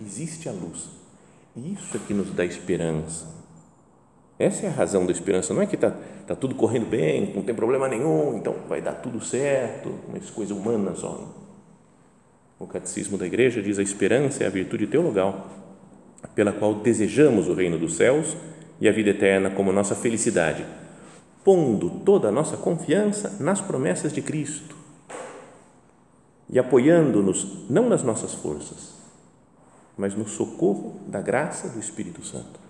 existe 0.00 0.48
a 0.48 0.52
luz. 0.52 0.88
E 1.54 1.74
isso 1.74 1.94
é 1.94 2.00
que 2.00 2.14
nos 2.14 2.30
dá 2.32 2.46
esperança 2.46 3.36
essa 4.38 4.66
é 4.66 4.68
a 4.68 4.72
razão 4.72 5.04
da 5.04 5.12
esperança. 5.12 5.52
Não 5.52 5.60
é 5.60 5.66
que 5.66 5.74
está 5.74 5.92
tá 6.26 6.36
tudo 6.36 6.54
correndo 6.54 6.86
bem, 6.86 7.32
não 7.34 7.42
tem 7.42 7.54
problema 7.54 7.88
nenhum, 7.88 8.36
então 8.36 8.54
vai 8.68 8.80
dar 8.80 8.92
tudo 8.92 9.20
certo, 9.20 9.92
mas 10.12 10.30
coisa 10.30 10.54
humana 10.54 10.94
só. 10.94 11.34
O 12.58 12.66
catecismo 12.66 13.18
da 13.18 13.26
igreja 13.26 13.60
diz: 13.60 13.78
a 13.78 13.82
esperança 13.82 14.44
é 14.44 14.46
a 14.46 14.50
virtude 14.50 14.86
teologal 14.86 15.48
pela 16.34 16.52
qual 16.52 16.74
desejamos 16.74 17.48
o 17.48 17.54
reino 17.54 17.78
dos 17.78 17.96
céus 17.96 18.36
e 18.80 18.88
a 18.88 18.92
vida 18.92 19.10
eterna 19.10 19.50
como 19.50 19.72
nossa 19.72 19.94
felicidade, 19.94 20.64
pondo 21.44 21.90
toda 22.04 22.28
a 22.28 22.32
nossa 22.32 22.56
confiança 22.56 23.36
nas 23.40 23.60
promessas 23.60 24.12
de 24.12 24.22
Cristo 24.22 24.76
e 26.50 26.58
apoiando-nos 26.58 27.68
não 27.68 27.88
nas 27.88 28.02
nossas 28.02 28.34
forças, 28.34 28.94
mas 29.96 30.14
no 30.14 30.26
socorro 30.26 31.00
da 31.06 31.20
graça 31.20 31.68
do 31.68 31.78
Espírito 31.78 32.24
Santo. 32.24 32.67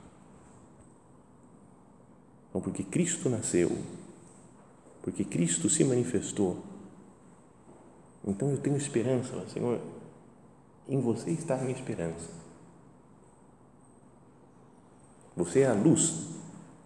Porque 2.61 2.83
Cristo 2.83 3.29
nasceu, 3.29 3.71
porque 5.03 5.25
Cristo 5.25 5.69
se 5.69 5.85
manifestou, 5.85 6.63
então 8.27 8.51
eu 8.51 8.59
tenho 8.59 8.77
esperança, 8.77 9.33
Senhor, 9.49 9.81
em 10.89 11.01
você 11.01 11.31
está 11.31 11.55
a 11.55 11.59
minha 11.59 11.77
esperança. 11.77 12.29
Você 15.37 15.61
é 15.61 15.69
a 15.69 15.73
luz. 15.73 16.27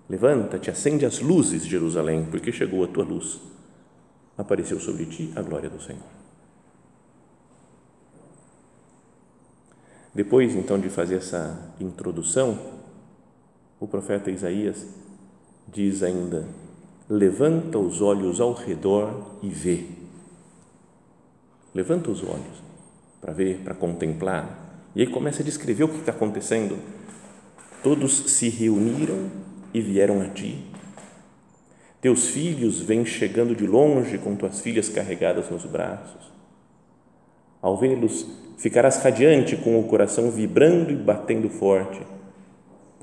Levanta-te, 0.09 0.71
acende 0.71 1.07
as 1.07 1.21
luzes, 1.21 1.65
Jerusalém, 1.65 2.27
porque 2.27 2.53
chegou 2.53 2.85
a 2.85 2.89
tua 2.89 3.05
luz. 3.05 3.41
apareceu 4.37 4.81
sobre 4.81 5.07
ti 5.07 5.33
a 5.37 5.43
glória 5.43 5.71
do 5.71 5.81
Senhor. 5.81 6.03
Depois, 10.15 10.55
então, 10.55 10.79
de 10.79 10.91
fazer 10.91 11.17
essa 11.17 11.75
introdução, 11.81 12.59
o 13.81 13.87
profeta 13.87 14.31
Isaías 14.31 14.87
diz 15.73 16.03
ainda: 16.03 16.47
Levanta 17.09 17.79
os 17.79 18.01
olhos 18.01 18.41
ao 18.41 18.53
redor 18.53 19.39
e 19.43 19.49
vê. 19.49 19.85
Levanta 21.75 22.11
os 22.11 22.23
olhos 22.23 22.63
para 23.21 23.33
ver, 23.33 23.59
para 23.65 23.75
contemplar. 23.75 24.59
E 24.95 25.01
aí 25.01 25.07
começa 25.07 25.43
a 25.43 25.45
descrever 25.45 25.85
o 25.85 25.89
que 25.89 26.01
está 26.01 26.13
acontecendo. 26.13 26.79
Todos 27.83 28.13
se 28.33 28.49
reuniram 28.49 29.31
e 29.73 29.81
vieram 29.81 30.21
a 30.21 30.29
ti. 30.29 30.59
Teus 32.01 32.29
filhos 32.29 32.81
vêm 32.81 33.05
chegando 33.05 33.55
de 33.55 33.67
longe 33.67 34.19
com 34.19 34.35
tuas 34.35 34.61
filhas 34.61 34.89
carregadas 34.89 35.49
nos 35.49 35.65
braços. 35.65 36.33
Ao 37.63 37.79
vê-los, 37.79 38.27
ficarás 38.59 38.97
radiante 39.03 39.57
com 39.57 39.79
o 39.79 39.85
coração 39.85 40.31
vibrando 40.31 40.91
e 40.91 40.97
batendo 40.97 41.49
forte, 41.49 42.01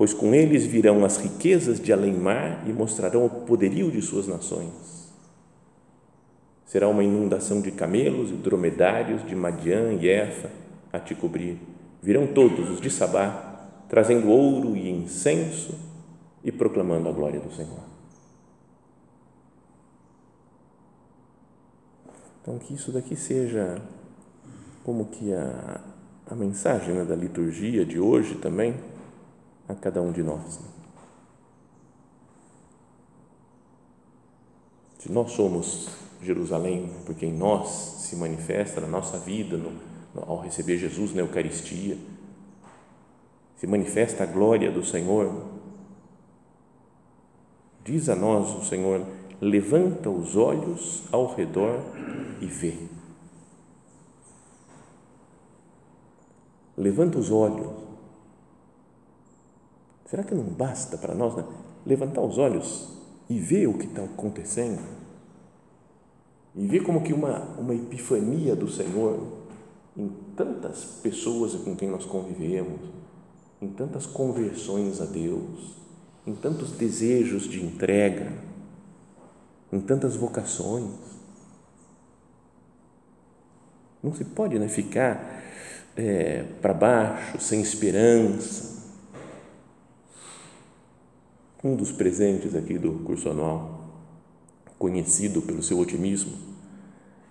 pois 0.00 0.14
com 0.14 0.34
eles 0.34 0.64
virão 0.64 1.04
as 1.04 1.18
riquezas 1.18 1.78
de 1.78 1.92
além-mar 1.92 2.66
e 2.66 2.72
mostrarão 2.72 3.26
o 3.26 3.28
poderio 3.28 3.90
de 3.90 4.00
suas 4.00 4.26
nações. 4.26 5.12
Será 6.64 6.88
uma 6.88 7.04
inundação 7.04 7.60
de 7.60 7.70
camelos 7.70 8.30
e 8.30 8.32
dromedários 8.32 9.22
de 9.26 9.36
Madiã 9.36 9.92
e 9.92 10.08
Efa 10.08 10.50
a 10.90 10.98
te 10.98 11.14
cobrir. 11.14 11.58
Virão 12.02 12.26
todos 12.28 12.70
os 12.70 12.80
de 12.80 12.88
Sabá, 12.88 13.68
trazendo 13.90 14.30
ouro 14.30 14.74
e 14.74 14.88
incenso 14.88 15.78
e 16.42 16.50
proclamando 16.50 17.06
a 17.06 17.12
glória 17.12 17.38
do 17.38 17.52
Senhor. 17.52 17.84
Então, 22.40 22.58
que 22.58 22.72
isso 22.72 22.90
daqui 22.90 23.14
seja 23.14 23.82
como 24.82 25.08
que 25.08 25.30
a, 25.34 25.78
a 26.26 26.34
mensagem 26.34 26.94
né, 26.94 27.04
da 27.04 27.14
liturgia 27.14 27.84
de 27.84 28.00
hoje 28.00 28.36
também 28.36 28.74
a 29.70 29.74
cada 29.74 30.02
um 30.02 30.12
de 30.12 30.22
nós. 30.22 30.58
Né? 30.58 30.66
Se 34.98 35.10
nós 35.10 35.32
somos 35.32 35.88
Jerusalém, 36.22 36.90
porque 37.06 37.24
em 37.24 37.32
nós 37.32 37.68
se 38.00 38.16
manifesta 38.16 38.80
na 38.80 38.86
nossa 38.86 39.18
vida, 39.18 39.56
no, 39.56 39.72
ao 40.14 40.40
receber 40.40 40.76
Jesus 40.76 41.14
na 41.14 41.22
Eucaristia, 41.22 41.96
se 43.56 43.66
manifesta 43.66 44.24
a 44.24 44.26
glória 44.26 44.70
do 44.70 44.84
Senhor. 44.84 45.44
Diz 47.84 48.08
a 48.08 48.16
nós 48.16 48.54
o 48.54 48.64
Senhor: 48.64 49.06
levanta 49.40 50.10
os 50.10 50.36
olhos 50.36 51.04
ao 51.10 51.34
redor 51.34 51.80
e 52.40 52.46
vê. 52.46 52.76
Levanta 56.76 57.18
os 57.18 57.30
olhos. 57.30 57.89
Será 60.10 60.24
que 60.24 60.34
não 60.34 60.42
basta 60.42 60.98
para 60.98 61.14
nós 61.14 61.36
né? 61.36 61.44
levantar 61.86 62.20
os 62.20 62.36
olhos 62.36 62.88
e 63.28 63.38
ver 63.38 63.68
o 63.68 63.78
que 63.78 63.86
está 63.86 64.02
acontecendo? 64.02 64.82
E 66.52 66.66
ver 66.66 66.82
como 66.82 67.04
que 67.04 67.12
uma, 67.12 67.44
uma 67.56 67.72
epifania 67.72 68.56
do 68.56 68.68
Senhor 68.68 69.38
em 69.96 70.08
tantas 70.34 70.82
pessoas 71.00 71.54
com 71.54 71.76
quem 71.76 71.88
nós 71.88 72.04
convivemos, 72.04 72.80
em 73.62 73.68
tantas 73.68 74.04
conversões 74.04 75.00
a 75.00 75.04
Deus, 75.04 75.76
em 76.26 76.34
tantos 76.34 76.72
desejos 76.72 77.44
de 77.44 77.64
entrega, 77.64 78.32
em 79.72 79.78
tantas 79.78 80.16
vocações. 80.16 80.90
Não 84.02 84.12
se 84.12 84.24
pode 84.24 84.58
né, 84.58 84.66
ficar 84.68 85.40
é, 85.96 86.42
para 86.60 86.74
baixo, 86.74 87.38
sem 87.38 87.60
esperança. 87.60 88.79
Um 91.62 91.76
dos 91.76 91.92
presentes 91.92 92.54
aqui 92.54 92.78
do 92.78 92.92
curso 93.04 93.28
anual, 93.28 93.84
conhecido 94.78 95.42
pelo 95.42 95.62
seu 95.62 95.78
otimismo, 95.78 96.32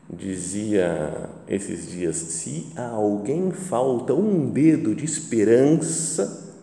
dizia 0.10 1.30
esses 1.48 1.90
dias: 1.90 2.16
se 2.16 2.68
a 2.76 2.90
alguém 2.90 3.52
falta 3.52 4.14
um 4.14 4.50
dedo 4.50 4.94
de 4.94 5.04
esperança 5.04 6.56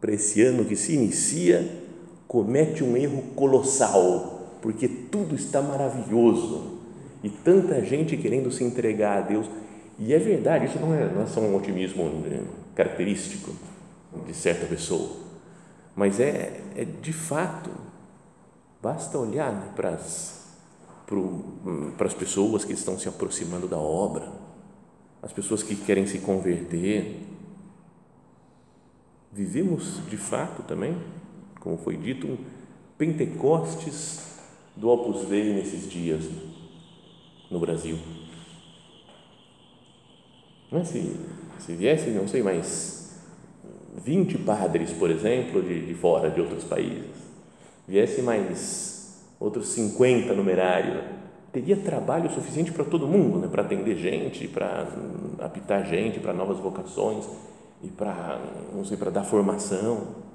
para 0.00 0.12
esse 0.12 0.42
ano 0.42 0.64
que 0.64 0.76
se 0.76 0.94
inicia, 0.94 1.68
comete 2.26 2.82
um 2.82 2.96
erro 2.96 3.22
colossal, 3.34 4.58
porque 4.60 4.88
tudo 4.88 5.34
está 5.34 5.62
maravilhoso 5.62 6.76
e 7.22 7.30
tanta 7.30 7.84
gente 7.84 8.16
querendo 8.16 8.50
se 8.50 8.62
entregar 8.64 9.18
a 9.18 9.20
Deus. 9.20 9.46
E 9.98 10.12
é 10.12 10.18
verdade, 10.18 10.66
isso 10.66 10.78
não 10.78 10.94
é, 10.94 11.10
não 11.10 11.22
é 11.22 11.26
só 11.26 11.40
um 11.40 11.56
otimismo 11.56 12.04
né, 12.04 12.42
característico 12.74 13.52
de 14.26 14.34
certa 14.34 14.66
pessoa, 14.66 15.25
mas 15.96 16.20
é, 16.20 16.60
é 16.76 16.84
de 16.84 17.12
fato, 17.12 17.70
basta 18.82 19.18
olhar 19.18 19.50
né, 19.50 19.72
para, 19.74 19.94
as, 19.94 20.46
para 21.96 22.06
as 22.06 22.12
pessoas 22.12 22.66
que 22.66 22.74
estão 22.74 22.98
se 22.98 23.08
aproximando 23.08 23.66
da 23.66 23.78
obra, 23.78 24.30
as 25.22 25.32
pessoas 25.32 25.62
que 25.62 25.74
querem 25.74 26.06
se 26.06 26.18
converter. 26.18 27.22
Vivemos 29.32 30.06
de 30.10 30.18
fato 30.18 30.62
também, 30.64 31.00
como 31.60 31.78
foi 31.78 31.96
dito, 31.96 32.26
um 32.26 32.38
Pentecostes 32.98 34.36
do 34.76 34.90
Opus 34.90 35.26
Dei 35.28 35.54
nesses 35.54 35.90
dias 35.90 36.24
no 37.50 37.58
Brasil. 37.58 37.98
Não 40.70 40.80
é? 40.80 40.84
se, 40.84 41.16
se 41.58 41.74
viessem, 41.74 42.12
não 42.12 42.28
sei, 42.28 42.42
mais 42.42 43.05
20 43.96 44.38
padres, 44.38 44.92
por 44.92 45.10
exemplo, 45.10 45.62
de, 45.62 45.86
de 45.86 45.94
fora, 45.94 46.30
de 46.30 46.40
outros 46.40 46.64
países, 46.64 47.10
viessem 47.88 48.22
mais 48.22 49.24
outros 49.40 49.68
50 49.68 50.32
numerário, 50.34 51.02
teria 51.52 51.76
trabalho 51.76 52.30
suficiente 52.30 52.72
para 52.72 52.84
todo 52.84 53.06
mundo, 53.06 53.38
né? 53.38 53.48
para 53.48 53.62
atender 53.62 53.96
gente, 53.96 54.46
para 54.48 54.86
apitar 55.40 55.86
gente, 55.86 56.20
para 56.20 56.32
novas 56.32 56.58
vocações 56.58 57.26
e 57.82 57.88
para, 57.88 58.40
não 58.74 58.84
sei, 58.84 58.96
para 58.96 59.10
dar 59.10 59.24
formação. 59.24 60.26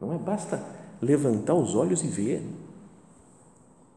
Não 0.00 0.14
é 0.14 0.18
basta 0.18 0.62
levantar 1.00 1.54
os 1.54 1.74
olhos 1.74 2.02
e 2.02 2.06
ver. 2.06 2.42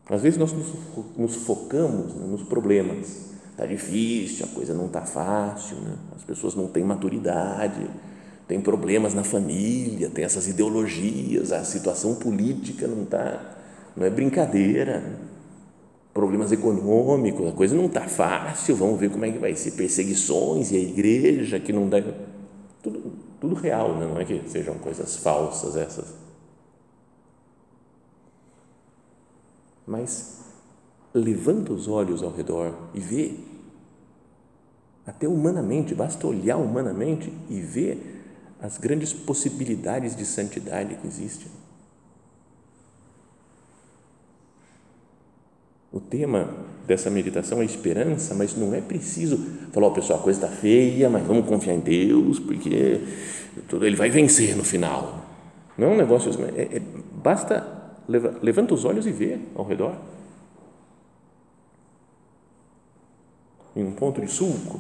Às 0.10 0.22
vezes 0.22 0.38
nós 0.38 0.52
nos, 0.52 0.74
nos 1.18 1.36
focamos 1.46 2.14
né, 2.14 2.28
nos 2.28 2.44
problemas. 2.44 3.33
Está 3.54 3.68
difícil, 3.68 4.48
a 4.52 4.56
coisa 4.56 4.74
não 4.74 4.88
está 4.88 5.02
fácil, 5.02 5.78
né? 5.78 5.96
as 6.16 6.24
pessoas 6.24 6.56
não 6.56 6.68
têm 6.68 6.84
maturidade, 6.84 7.88
tem 8.48 8.60
problemas 8.60 9.14
na 9.14 9.24
família, 9.24 10.10
tem 10.10 10.26
essas 10.26 10.48
ideologias, 10.48 11.52
a 11.52 11.64
situação 11.64 12.16
política 12.16 12.88
não 12.88 13.04
está, 13.04 13.56
não 13.96 14.08
é 14.08 14.10
brincadeira, 14.10 15.02
né? 15.02 15.18
problemas 16.16 16.52
econômicos, 16.52 17.48
a 17.48 17.52
coisa 17.52 17.76
não 17.76 17.86
está 17.86 18.02
fácil, 18.02 18.76
vamos 18.76 19.00
ver 19.00 19.12
como 19.12 19.24
é 19.24 19.32
que 19.32 19.38
vai 19.38 19.56
ser, 19.56 19.72
perseguições 19.72 20.72
e 20.72 20.78
a 20.78 20.80
igreja 20.80 21.60
que 21.60 21.72
não 21.72 21.88
dá, 21.88 22.02
tudo, 22.82 23.14
tudo 23.40 23.54
real, 23.54 23.96
né? 23.96 24.08
não 24.08 24.20
é 24.20 24.26
que 24.26 24.42
sejam 24.48 24.80
coisas 24.80 25.18
falsas 25.18 25.76
essas 25.76 26.24
mas 29.86 30.40
levanta 31.14 31.72
os 31.72 31.88
olhos 31.88 32.24
ao 32.24 32.32
redor 32.32 32.74
e 32.94 33.00
vê, 33.00 33.36
até 35.06 35.28
humanamente, 35.28 35.94
basta 35.94 36.26
olhar 36.26 36.58
humanamente 36.58 37.32
e 37.50 37.60
ver 37.62 38.24
as 38.62 38.78
grandes 38.78 39.14
possibilidades 39.14 40.16
de 40.16 40.26
santidade 40.26 40.96
que 40.96 41.08
existem. 41.08 41.52
O 45.92 46.00
tema 46.00 46.50
dessa 46.88 47.10
meditação 47.10 47.62
é 47.62 47.66
esperança, 47.66 48.34
mas 48.34 48.56
não 48.56 48.74
é 48.74 48.82
preciso 48.82 49.38
falar, 49.72 49.88
oh, 49.88 49.92
pessoal, 49.92 50.20
a 50.20 50.24
coisa 50.24 50.46
está 50.46 50.58
feia, 50.58 51.08
mas 51.10 51.24
vamos 51.24 51.46
confiar 51.48 51.76
em 51.76 51.82
Deus, 51.82 52.40
porque 52.40 53.02
ele 53.80 53.96
vai 53.96 54.10
vencer 54.10 54.56
no 54.56 54.64
final. 54.64 55.24
Não 55.78 55.90
é 55.90 55.92
um 55.92 55.98
negócio, 55.98 56.32
é, 56.56 56.78
é, 56.78 56.82
basta 57.24 57.84
levanta 58.08 58.74
os 58.74 58.86
olhos 58.86 59.06
e 59.06 59.12
vê 59.12 59.40
ao 59.56 59.66
redor. 59.66 59.96
Em 63.76 63.84
um 63.84 63.92
ponto 63.92 64.22
de 64.22 64.28
sulco, 64.28 64.80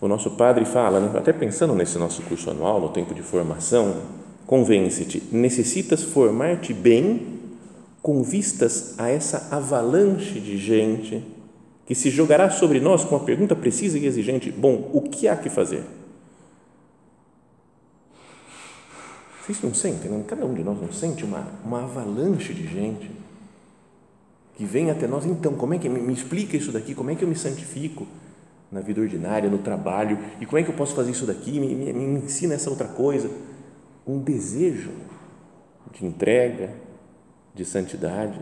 o 0.00 0.08
nosso 0.08 0.32
padre 0.32 0.64
fala, 0.64 1.00
né, 1.00 1.18
até 1.18 1.32
pensando 1.32 1.74
nesse 1.74 1.98
nosso 1.98 2.22
curso 2.22 2.50
anual, 2.50 2.80
no 2.80 2.90
tempo 2.90 3.14
de 3.14 3.22
formação, 3.22 4.02
convence-te, 4.46 5.22
necessitas 5.32 6.02
formar-te 6.02 6.72
bem 6.74 7.40
com 8.02 8.22
vistas 8.22 8.94
a 8.98 9.08
essa 9.08 9.48
avalanche 9.50 10.38
de 10.38 10.58
gente 10.58 11.24
que 11.86 11.94
se 11.94 12.10
jogará 12.10 12.50
sobre 12.50 12.80
nós 12.80 13.04
com 13.04 13.14
uma 13.14 13.24
pergunta 13.24 13.56
precisa 13.56 13.98
e 13.98 14.06
exigente: 14.06 14.50
bom, 14.52 14.90
o 14.92 15.00
que 15.00 15.26
há 15.26 15.36
que 15.36 15.48
fazer? 15.48 15.84
Vocês 19.40 19.60
não 19.62 19.74
sentem, 19.74 20.10
não? 20.10 20.22
cada 20.22 20.46
um 20.46 20.54
de 20.54 20.62
nós 20.62 20.80
não 20.80 20.90
sente 20.90 21.24
uma, 21.24 21.46
uma 21.64 21.82
avalanche 21.82 22.54
de 22.54 22.66
gente 22.66 23.10
que 24.56 24.64
vem 24.64 24.90
até 24.90 25.06
nós. 25.06 25.26
Então, 25.26 25.54
como 25.54 25.74
é 25.74 25.78
que 25.78 25.88
me, 25.88 26.12
explica 26.12 26.56
isso 26.56 26.72
daqui? 26.72 26.94
Como 26.94 27.10
é 27.10 27.14
que 27.14 27.24
eu 27.24 27.28
me 27.28 27.36
santifico 27.36 28.06
na 28.70 28.80
vida 28.80 29.00
ordinária, 29.00 29.50
no 29.50 29.58
trabalho? 29.58 30.18
E 30.40 30.46
como 30.46 30.58
é 30.58 30.62
que 30.62 30.70
eu 30.70 30.76
posso 30.76 30.94
fazer 30.94 31.10
isso 31.10 31.26
daqui? 31.26 31.58
Me, 31.58 31.74
me, 31.74 31.92
me 31.92 32.20
ensina 32.20 32.54
essa 32.54 32.70
outra 32.70 32.88
coisa. 32.88 33.30
Um 34.06 34.18
desejo 34.18 34.90
de 35.92 36.06
entrega, 36.06 36.70
de 37.54 37.64
santidade. 37.64 38.40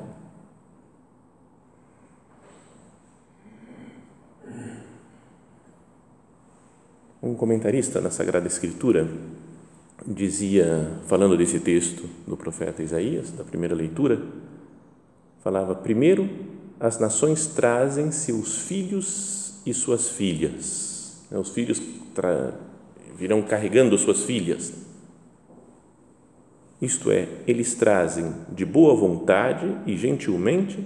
Um 7.23 7.35
comentarista 7.35 8.01
na 8.01 8.11
Sagrada 8.11 8.49
Escritura 8.49 9.09
dizia, 10.05 10.99
falando 11.07 11.37
desse 11.37 11.61
texto 11.61 12.09
do 12.27 12.37
profeta 12.37 12.83
Isaías, 12.83 13.31
da 13.31 13.45
primeira 13.45 13.75
leitura, 13.75 14.21
falava: 15.43 15.75
primeiro, 15.75 16.29
as 16.79 16.99
nações 16.99 17.47
trazem 17.47 18.11
seus 18.11 18.59
filhos 18.59 19.61
e 19.65 19.73
suas 19.73 20.09
filhas. 20.09 21.23
Né, 21.31 21.39
os 21.39 21.51
filhos 21.51 21.81
virão 23.17 23.43
carregando 23.43 23.97
suas 23.99 24.23
filhas. 24.25 24.73
Isto 26.81 27.13
é, 27.13 27.29
eles 27.47 27.75
trazem 27.75 28.33
de 28.51 28.65
boa 28.65 28.97
vontade 28.97 29.77
e 29.87 29.97
gentilmente 29.97 30.85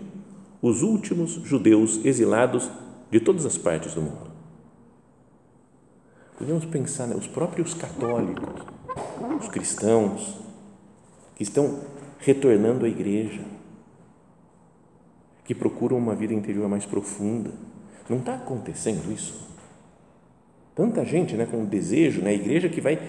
os 0.61 0.83
últimos 0.83 1.33
judeus 1.45 2.05
exilados 2.05 2.71
de 3.11 3.19
todas 3.21 3.47
as 3.47 3.57
partes 3.57 3.95
do 3.95 4.03
mundo. 4.03 4.31
Podemos 6.39 6.67
pensar, 6.67 7.07
né, 7.07 7.17
os 7.17 7.27
próprios 7.27 7.73
católicos, 7.73 8.63
os 9.41 9.49
cristãos, 9.49 10.37
que 11.35 11.43
estão 11.43 11.81
retornando 12.19 12.85
à 12.85 12.89
igreja, 12.89 13.41
que 15.47 15.55
procuram 15.55 15.97
uma 15.97 16.15
vida 16.15 16.35
interior 16.35 16.69
mais 16.69 16.85
profunda. 16.85 17.51
Não 18.09 18.19
está 18.19 18.35
acontecendo 18.35 19.13
isso? 19.13 19.47
Tanta 20.75 21.05
gente 21.05 21.35
né, 21.35 21.47
com 21.47 21.65
desejo, 21.65 22.21
né, 22.21 22.31
a 22.31 22.35
igreja 22.35 22.69
que 22.69 22.81
vai 22.81 23.01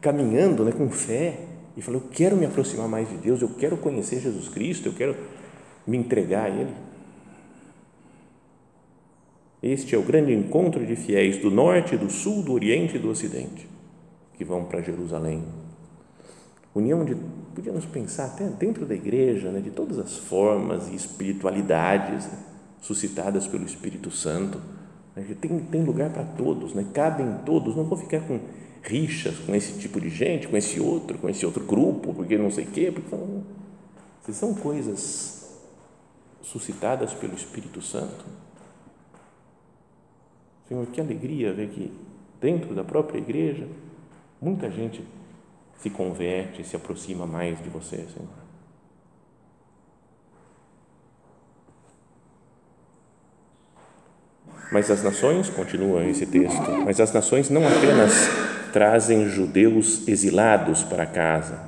caminhando 0.00 0.64
né, 0.64 0.72
com 0.72 0.88
fé 0.88 1.40
e 1.76 1.82
fala: 1.82 1.96
Eu 1.96 2.02
quero 2.12 2.36
me 2.36 2.46
aproximar 2.46 2.88
mais 2.88 3.08
de 3.08 3.16
Deus, 3.16 3.42
eu 3.42 3.48
quero 3.48 3.76
conhecer 3.76 4.20
Jesus 4.20 4.48
Cristo, 4.48 4.88
eu 4.88 4.92
quero 4.92 5.16
me 5.86 5.96
entregar 5.96 6.44
a 6.44 6.50
Ele. 6.50 6.72
Este 9.62 9.94
é 9.94 9.98
o 9.98 10.02
grande 10.02 10.32
encontro 10.32 10.86
de 10.86 10.94
fiéis 10.94 11.38
do 11.38 11.50
norte, 11.50 11.96
do 11.96 12.08
sul, 12.08 12.42
do 12.42 12.52
oriente 12.52 12.96
e 12.96 12.98
do 12.98 13.10
ocidente 13.10 13.66
que 14.36 14.44
vão 14.44 14.64
para 14.64 14.82
Jerusalém. 14.82 15.42
União 16.74 17.04
de, 17.04 17.16
podíamos 17.56 17.86
pensar 17.86 18.26
até 18.26 18.44
dentro 18.44 18.84
da 18.84 18.94
igreja, 18.94 19.50
né, 19.50 19.60
de 19.60 19.70
todas 19.70 19.98
as 19.98 20.18
formas 20.18 20.88
e 20.88 20.94
espiritualidades 20.94 22.28
suscitadas 22.82 23.46
pelo 23.46 23.64
Espírito 23.64 24.10
Santo. 24.10 24.60
Tem, 25.40 25.58
tem 25.58 25.82
lugar 25.82 26.10
para 26.10 26.22
todos, 26.22 26.74
né? 26.74 26.86
cabem 26.92 27.38
todos, 27.46 27.74
não 27.74 27.84
vou 27.84 27.96
ficar 27.96 28.20
com 28.20 28.38
rixas 28.82 29.38
com 29.38 29.54
esse 29.54 29.78
tipo 29.78 29.98
de 29.98 30.10
gente, 30.10 30.46
com 30.46 30.56
esse 30.58 30.78
outro, 30.78 31.16
com 31.16 31.30
esse 31.30 31.46
outro 31.46 31.64
grupo, 31.64 32.12
porque 32.12 32.36
não 32.36 32.50
sei 32.50 32.64
o 32.64 32.66
quê, 32.66 32.92
porque 32.92 33.08
são, 33.08 33.42
são 34.30 34.54
coisas 34.54 35.58
suscitadas 36.42 37.14
pelo 37.14 37.34
Espírito 37.34 37.80
Santo. 37.80 38.26
Senhor, 40.68 40.86
que 40.88 41.00
alegria 41.00 41.54
ver 41.54 41.70
que 41.70 41.90
dentro 42.38 42.74
da 42.74 42.84
própria 42.84 43.18
igreja 43.18 43.66
muita 44.38 44.70
gente 44.70 45.02
se 45.78 45.90
converte, 45.90 46.64
se 46.64 46.76
aproxima 46.76 47.26
mais 47.26 47.62
de 47.62 47.68
você, 47.68 47.96
Senhor. 47.96 48.46
Mas 54.72 54.90
as 54.90 55.02
nações, 55.02 55.48
continua 55.48 56.04
esse 56.04 56.26
texto, 56.26 56.70
mas 56.84 57.00
as 57.00 57.12
nações 57.12 57.48
não 57.48 57.66
apenas 57.66 58.28
trazem 58.72 59.28
judeus 59.28 60.06
exilados 60.08 60.82
para 60.82 61.06
casa. 61.06 61.60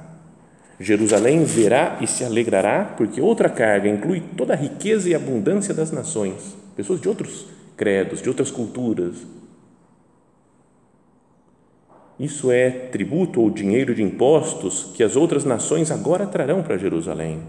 Jerusalém 0.81 1.44
verá 1.44 1.99
e 2.01 2.07
se 2.07 2.25
alegrará, 2.25 2.85
porque 2.97 3.21
outra 3.21 3.49
carga 3.49 3.88
inclui 3.88 4.23
toda 4.37 4.53
a 4.53 4.57
riqueza 4.57 5.09
e 5.09 5.14
abundância 5.14 5.73
das 5.73 5.90
nações, 5.90 6.57
pessoas 6.77 7.01
de 7.01 7.09
outros 7.09 7.47
credos, 7.77 8.21
de 8.21 8.29
outras 8.29 8.51
culturas. 8.51 9.14
Isso 12.18 12.50
é 12.50 12.68
tributo 12.70 13.40
ou 13.40 13.48
dinheiro 13.48 13.94
de 13.94 14.02
impostos 14.02 14.90
que 14.94 15.04
as 15.04 15.14
outras 15.14 15.44
nações 15.44 15.90
agora 15.90 16.26
trarão 16.26 16.62
para 16.62 16.76
Jerusalém. 16.76 17.40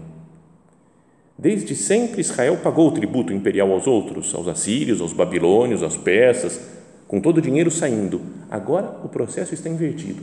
Desde 1.36 1.74
sempre 1.74 2.20
Israel 2.20 2.58
pagou 2.58 2.88
o 2.88 2.92
tributo 2.92 3.32
imperial 3.32 3.72
aos 3.72 3.86
outros, 3.86 4.34
aos 4.34 4.46
assírios, 4.46 5.00
aos 5.00 5.12
babilônios, 5.12 5.82
aos 5.82 5.96
persas, 5.96 6.60
com 7.08 7.20
todo 7.20 7.38
o 7.38 7.42
dinheiro 7.42 7.70
saindo. 7.70 8.20
Agora 8.48 9.00
o 9.02 9.08
processo 9.08 9.54
está 9.54 9.68
invertido. 9.68 10.22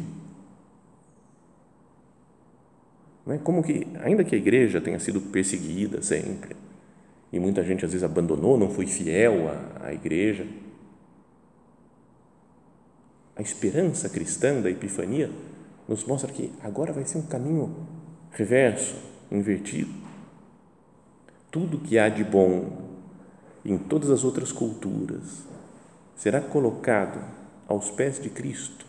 Não 3.26 3.34
é 3.34 3.38
como 3.38 3.62
que, 3.62 3.86
ainda 4.02 4.24
que 4.24 4.34
a 4.34 4.38
igreja 4.38 4.80
tenha 4.80 5.00
sido 5.00 5.20
perseguida 5.20 6.02
sempre, 6.02 6.56
e 7.34 7.38
muita 7.38 7.62
gente 7.62 7.84
às 7.84 7.92
vezes 7.92 8.06
abandonou, 8.06 8.58
não 8.58 8.70
foi 8.70 8.86
fiel 8.86 9.50
à, 9.50 9.88
à 9.88 9.94
igreja, 9.94 10.46
a 13.38 13.42
esperança 13.42 14.10
cristã 14.10 14.60
da 14.60 14.70
Epifania 14.70 15.30
nos 15.88 16.04
mostra 16.04 16.32
que 16.32 16.52
agora 16.64 16.92
vai 16.92 17.06
ser 17.06 17.20
um 17.20 17.28
caminho 17.28 17.88
reverso, 18.32 18.96
invertido. 19.32 19.94
Tudo 21.52 21.78
que 21.78 22.00
há 22.00 22.10
de 22.10 22.24
bom 22.24 22.82
em 23.64 23.78
todas 23.78 24.10
as 24.10 24.24
outras 24.24 24.52
culturas 24.52 25.44
será 26.16 26.42
colocado 26.42 27.24
aos 27.68 27.92
pés 27.92 28.20
de 28.20 28.30
Cristo. 28.30 28.86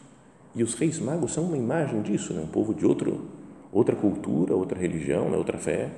E 0.54 0.62
os 0.62 0.74
reis 0.74 0.98
magos 0.98 1.34
são 1.34 1.44
uma 1.44 1.56
imagem 1.56 2.00
disso, 2.00 2.32
né? 2.32 2.40
um 2.40 2.48
povo 2.48 2.72
de 2.72 2.86
outro, 2.86 3.28
outra 3.70 3.94
cultura, 3.94 4.56
outra 4.56 4.78
religião, 4.78 5.30
né? 5.30 5.36
outra 5.36 5.58
fé. 5.58 5.90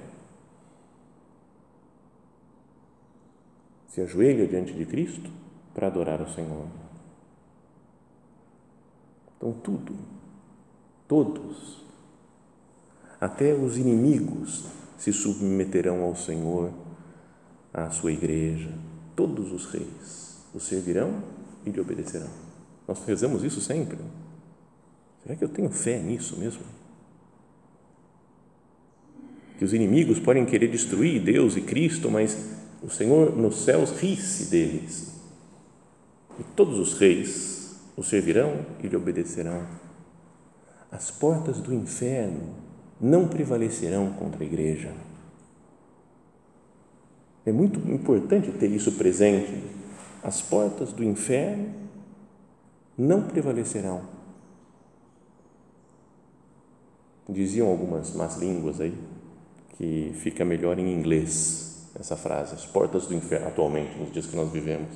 Se 3.86 4.00
ajoelha 4.00 4.46
diante 4.46 4.72
de 4.72 4.84
Cristo 4.84 5.30
para 5.72 5.86
adorar 5.86 6.20
o 6.20 6.28
Senhor. 6.28 6.89
Então, 9.40 9.52
tudo, 9.52 9.94
todos, 11.08 11.82
até 13.18 13.54
os 13.54 13.78
inimigos 13.78 14.66
se 14.98 15.14
submeterão 15.14 16.02
ao 16.02 16.14
Senhor, 16.14 16.70
à 17.72 17.88
sua 17.88 18.12
igreja, 18.12 18.70
todos 19.16 19.50
os 19.50 19.64
reis 19.64 20.44
o 20.52 20.60
servirão 20.60 21.24
e 21.64 21.70
lhe 21.70 21.80
obedecerão. 21.80 22.28
Nós 22.86 23.02
rezamos 23.06 23.42
isso 23.42 23.62
sempre. 23.62 23.96
Será 25.22 25.34
que 25.34 25.42
eu 25.42 25.48
tenho 25.48 25.70
fé 25.70 25.98
nisso 26.02 26.36
mesmo? 26.36 26.62
Que 29.56 29.64
os 29.64 29.72
inimigos 29.72 30.18
podem 30.18 30.44
querer 30.44 30.68
destruir 30.68 31.22
Deus 31.22 31.56
e 31.56 31.62
Cristo, 31.62 32.10
mas 32.10 32.36
o 32.82 32.90
Senhor 32.90 33.34
nos 33.34 33.64
céus 33.64 33.90
ri-se 33.92 34.50
deles. 34.50 35.14
E 36.38 36.42
todos 36.54 36.78
os 36.78 36.92
reis 36.92 37.59
o 38.00 38.02
servirão 38.02 38.64
e 38.82 38.86
lhe 38.86 38.96
obedecerão. 38.96 39.66
As 40.90 41.10
portas 41.10 41.60
do 41.60 41.74
inferno 41.74 42.54
não 42.98 43.28
prevalecerão 43.28 44.14
contra 44.14 44.42
a 44.42 44.46
igreja. 44.46 44.94
É 47.44 47.52
muito 47.52 47.78
importante 47.90 48.50
ter 48.52 48.70
isso 48.70 48.92
presente. 48.92 49.52
As 50.22 50.40
portas 50.40 50.94
do 50.94 51.04
inferno 51.04 51.74
não 52.96 53.24
prevalecerão. 53.24 54.00
Diziam 57.28 57.68
algumas 57.68 58.14
más 58.14 58.38
línguas 58.38 58.80
aí 58.80 58.96
que 59.76 60.12
fica 60.14 60.42
melhor 60.42 60.78
em 60.78 60.90
inglês 60.90 61.90
essa 61.94 62.16
frase, 62.16 62.54
as 62.54 62.64
portas 62.64 63.06
do 63.06 63.14
inferno, 63.14 63.48
atualmente, 63.48 63.98
nos 63.98 64.10
dias 64.10 64.24
que 64.24 64.34
nós 64.34 64.50
vivemos. 64.50 64.88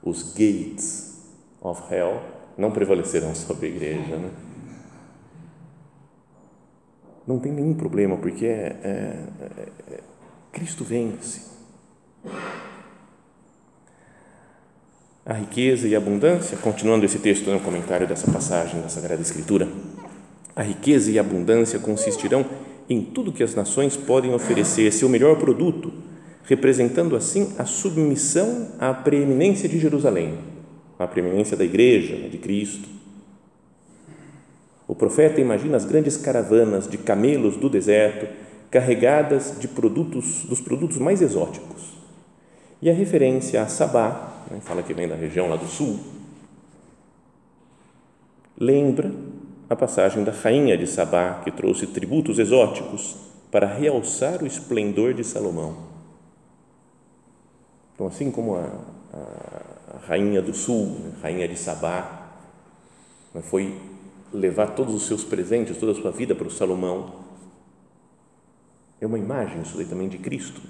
Os 0.00 0.32
gates 0.32 1.16
of 1.60 1.92
hell 1.92 2.35
não 2.56 2.70
prevalecerão 2.70 3.34
sobre 3.34 3.66
a 3.66 3.70
igreja. 3.70 4.16
Né? 4.16 4.30
Não 7.26 7.38
tem 7.38 7.52
nenhum 7.52 7.74
problema, 7.74 8.16
porque 8.16 8.46
é, 8.46 8.76
é, 8.82 9.24
é, 9.92 10.00
Cristo 10.52 10.84
vence. 10.84 11.42
A 15.24 15.34
riqueza 15.34 15.88
e 15.88 15.94
a 15.94 15.98
abundância, 15.98 16.56
continuando 16.56 17.04
esse 17.04 17.18
texto 17.18 17.46
no 17.46 17.54
né, 17.54 17.60
comentário 17.62 18.06
dessa 18.06 18.30
passagem 18.30 18.80
da 18.80 18.88
Sagrada 18.88 19.20
Escritura, 19.20 19.68
a 20.54 20.62
riqueza 20.62 21.10
e 21.10 21.18
a 21.18 21.20
abundância 21.20 21.80
consistirão 21.80 22.46
em 22.88 23.02
tudo 23.02 23.32
que 23.32 23.42
as 23.42 23.54
nações 23.54 23.96
podem 23.96 24.32
oferecer, 24.32 24.92
seu 24.92 25.08
melhor 25.08 25.36
produto, 25.36 25.92
representando 26.44 27.16
assim 27.16 27.54
a 27.58 27.64
submissão 27.64 28.70
à 28.78 28.94
preeminência 28.94 29.68
de 29.68 29.80
Jerusalém 29.80 30.55
a 30.98 31.06
preeminência 31.06 31.56
da 31.56 31.64
igreja, 31.64 32.28
de 32.28 32.38
Cristo. 32.38 32.88
O 34.88 34.94
profeta 34.94 35.40
imagina 35.40 35.76
as 35.76 35.84
grandes 35.84 36.16
caravanas 36.16 36.88
de 36.88 36.96
camelos 36.96 37.56
do 37.56 37.68
deserto 37.68 38.26
carregadas 38.70 39.56
de 39.58 39.68
produtos 39.68 40.44
dos 40.44 40.60
produtos 40.60 40.98
mais 40.98 41.22
exóticos. 41.22 41.94
E 42.80 42.90
a 42.90 42.92
referência 42.92 43.62
a 43.62 43.66
Sabá, 43.66 44.44
né, 44.50 44.58
fala 44.60 44.82
que 44.82 44.94
vem 44.94 45.08
da 45.08 45.14
região 45.14 45.48
lá 45.48 45.56
do 45.56 45.66
sul, 45.66 45.98
lembra 48.58 49.12
a 49.68 49.74
passagem 49.74 50.22
da 50.22 50.32
rainha 50.32 50.76
de 50.76 50.86
Sabá 50.86 51.40
que 51.42 51.50
trouxe 51.50 51.86
tributos 51.86 52.38
exóticos 52.38 53.16
para 53.50 53.66
realçar 53.66 54.42
o 54.42 54.46
esplendor 54.46 55.14
de 55.14 55.24
Salomão. 55.24 55.76
Então, 57.94 58.06
assim 58.06 58.30
como 58.30 58.56
a, 58.56 58.70
a 59.14 59.65
rainha 60.06 60.40
do 60.40 60.54
sul, 60.54 61.12
rainha 61.20 61.48
de 61.48 61.56
Sabá, 61.56 62.30
foi 63.42 63.78
levar 64.32 64.68
todos 64.68 64.94
os 64.94 65.06
seus 65.06 65.24
presentes, 65.24 65.76
toda 65.76 65.92
a 65.92 65.94
sua 65.94 66.10
vida 66.10 66.34
para 66.34 66.46
o 66.46 66.50
Salomão, 66.50 67.26
é 69.00 69.06
uma 69.06 69.18
imagem 69.18 69.60
isso 69.62 69.78
aí 69.78 69.84
também 69.84 70.08
de 70.08 70.18
Cristo. 70.18 70.60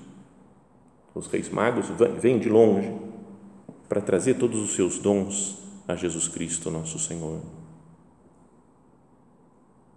Os 1.14 1.26
reis 1.28 1.48
magos 1.48 1.86
vêm 2.20 2.38
de 2.38 2.48
longe 2.48 2.92
para 3.88 4.00
trazer 4.00 4.34
todos 4.34 4.60
os 4.60 4.74
seus 4.74 4.98
dons 4.98 5.58
a 5.86 5.94
Jesus 5.94 6.28
Cristo, 6.28 6.70
nosso 6.70 6.98
Senhor. 6.98 7.40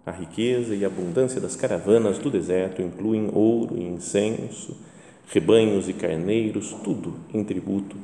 A 0.06 0.12
riqueza 0.12 0.74
e 0.74 0.84
a 0.84 0.88
abundância 0.88 1.40
das 1.40 1.56
caravanas 1.56 2.18
do 2.18 2.30
deserto 2.30 2.80
incluem 2.80 3.28
ouro 3.32 3.76
e 3.76 3.82
incenso, 3.82 4.76
rebanhos 5.26 5.88
e 5.88 5.92
carneiros, 5.92 6.72
tudo 6.84 7.14
em 7.34 7.44
tributo 7.44 7.96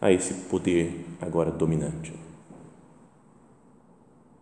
a 0.00 0.12
esse 0.12 0.34
poder 0.48 1.06
agora 1.20 1.50
dominante. 1.50 2.12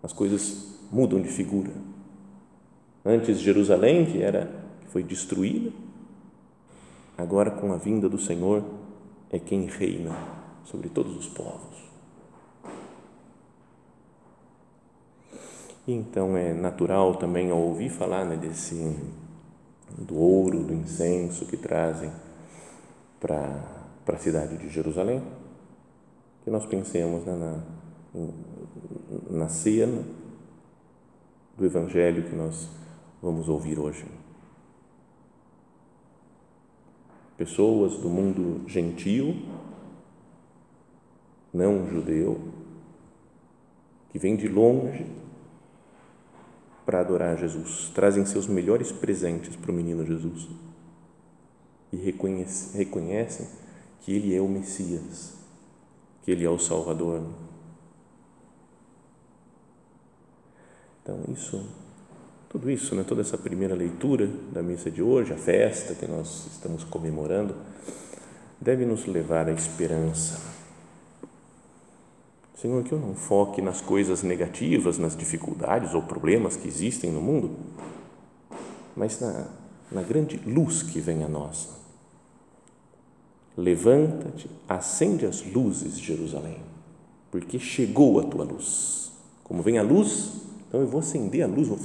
As 0.03 0.12
coisas 0.12 0.79
mudam 0.90 1.21
de 1.21 1.29
figura. 1.29 1.71
Antes 3.05 3.38
Jerusalém, 3.40 4.07
que 4.07 4.23
era 4.23 4.64
foi 4.88 5.03
destruída, 5.03 5.73
agora 7.17 7.51
com 7.51 7.73
a 7.73 7.77
vinda 7.77 8.09
do 8.09 8.19
Senhor 8.19 8.64
é 9.31 9.38
quem 9.38 9.67
reina 9.67 10.17
sobre 10.64 10.88
todos 10.88 11.17
os 11.17 11.27
povos. 11.27 11.85
E 15.87 15.93
então 15.93 16.37
é 16.37 16.55
natural 16.55 17.17
também 17.17 17.51
ao 17.51 17.59
ouvir 17.59 17.90
falar 17.90 18.25
né, 18.25 18.37
desse 18.37 18.97
do 19.99 20.17
ouro, 20.17 20.64
do 20.64 20.73
incenso 20.73 21.47
que 21.47 21.57
trazem 21.57 22.11
para 23.21 23.75
para 24.05 24.17
a 24.17 24.19
cidade 24.19 24.57
de 24.59 24.69
Jerusalém, 24.69 25.23
que 26.44 26.50
nós 26.50 26.66
pensemos 26.66 27.24
né, 27.24 27.35
na, 27.35 28.28
na 29.30 29.48
cena 29.48 30.04
do 31.57 31.64
Evangelho 31.64 32.28
que 32.28 32.37
nós 32.37 32.68
vamos 33.20 33.48
ouvir 33.48 33.78
hoje. 33.78 34.04
pessoas 37.37 37.96
do 37.96 38.09
mundo 38.09 38.68
gentil, 38.68 39.37
não 41.52 41.88
judeu, 41.88 42.40
que 44.11 44.18
vêm 44.18 44.37
de 44.37 44.48
longe 44.48 45.07
para 46.87 47.00
adorar 47.00 47.37
Jesus, 47.37 47.90
trazem 47.94 48.24
seus 48.24 48.46
melhores 48.46 48.92
presentes 48.92 49.57
para 49.57 49.70
o 49.70 49.74
menino 49.74 50.04
Jesus 50.04 50.48
e 51.92 51.96
reconhecem 51.96 53.48
que 54.00 54.12
ele 54.12 54.35
é 54.35 54.40
o 54.40 54.48
Messias, 54.48 55.35
que 56.25 56.33
ele 56.33 56.45
é 56.45 56.51
o 56.51 56.59
Salvador. 56.59 57.23
Então, 61.03 61.23
isso 61.29 61.65
tudo 62.55 62.71
isso, 62.71 62.95
né, 62.95 63.03
toda 63.03 63.21
essa 63.21 63.37
primeira 63.37 63.75
leitura 63.75 64.29
da 64.53 64.63
missa 64.63 64.89
de 64.89 65.03
hoje, 65.03 65.33
a 65.33 65.37
festa 65.37 65.93
que 65.93 66.07
nós 66.07 66.47
estamos 66.53 66.85
comemorando, 66.85 67.57
deve 68.61 68.87
nos 68.87 69.07
levar 69.07 69.49
à 69.49 69.53
esperança. 69.53 70.41
Senhor, 72.55 72.85
que 72.85 72.93
eu 72.93 73.01
não 73.01 73.13
foque 73.13 73.61
nas 73.61 73.81
coisas 73.81 74.23
negativas, 74.23 74.99
nas 74.99 75.17
dificuldades 75.17 75.95
ou 75.95 76.03
problemas 76.03 76.55
que 76.55 76.69
existem 76.69 77.11
no 77.11 77.21
mundo, 77.21 77.57
mas 78.95 79.19
na, 79.19 79.49
na 79.91 80.03
grande 80.03 80.37
luz 80.47 80.81
que 80.81 81.01
vem 81.01 81.25
a 81.25 81.29
nós. 81.29 81.74
Levanta-te, 83.57 84.51
acende 84.69 85.25
as 85.27 85.45
luzes, 85.53 85.99
Jerusalém, 85.99 86.59
porque 87.31 87.59
chegou 87.59 88.19
a 88.19 88.25
tua 88.25 88.45
luz. 88.45 89.12
Como 89.45 89.62
vem 89.62 89.79
a 89.79 89.83
luz, 89.83 90.33
então 90.67 90.81
eu 90.81 90.87
vou 90.87 91.01
acender 91.01 91.43
a 91.43 91.47
luz, 91.47 91.69
vou 91.69 91.79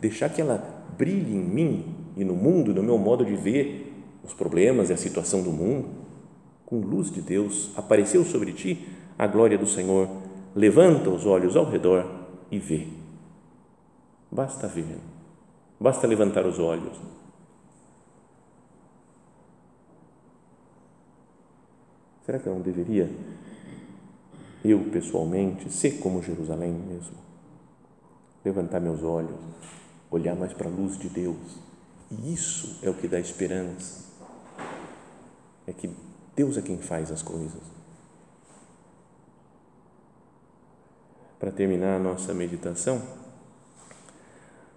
deixar 0.00 0.28
que 0.28 0.40
ela 0.40 0.84
brilhe 0.98 1.34
em 1.34 1.42
mim 1.42 1.84
e 2.16 2.24
no 2.24 2.34
mundo, 2.34 2.74
no 2.74 2.82
meu 2.82 2.98
modo 2.98 3.24
de 3.24 3.34
ver 3.34 3.92
os 4.22 4.34
problemas 4.34 4.90
e 4.90 4.92
a 4.92 4.96
situação 4.96 5.42
do 5.42 5.50
mundo. 5.50 5.88
Com 6.66 6.80
luz 6.80 7.10
de 7.10 7.20
Deus, 7.20 7.70
apareceu 7.76 8.24
sobre 8.24 8.52
ti 8.52 8.86
a 9.18 9.26
glória 9.26 9.56
do 9.56 9.66
Senhor. 9.66 10.08
Levanta 10.54 11.10
os 11.10 11.24
olhos 11.24 11.56
ao 11.56 11.68
redor 11.68 12.06
e 12.50 12.58
vê. 12.58 12.86
Basta 14.30 14.66
ver, 14.66 14.98
basta 15.78 16.06
levantar 16.06 16.46
os 16.46 16.58
olhos. 16.58 16.98
Será 22.24 22.38
que 22.38 22.46
eu 22.46 22.54
não 22.54 22.62
deveria, 22.62 23.10
eu 24.64 24.80
pessoalmente, 24.90 25.70
ser 25.70 25.98
como 25.98 26.22
Jerusalém 26.22 26.72
mesmo? 26.72 27.16
Levantar 28.44 28.80
meus 28.80 29.02
olhos 29.02 29.36
olhar 30.14 30.36
mais 30.36 30.52
para 30.52 30.68
a 30.68 30.70
luz 30.70 30.96
de 30.96 31.08
Deus. 31.08 31.58
E 32.10 32.32
isso 32.32 32.78
é 32.82 32.88
o 32.88 32.94
que 32.94 33.08
dá 33.08 33.18
esperança. 33.18 34.04
É 35.66 35.72
que 35.72 35.90
Deus 36.36 36.56
é 36.56 36.62
quem 36.62 36.78
faz 36.78 37.10
as 37.10 37.22
coisas. 37.22 37.62
Para 41.38 41.50
terminar 41.50 41.96
a 41.96 41.98
nossa 41.98 42.32
meditação, 42.32 43.02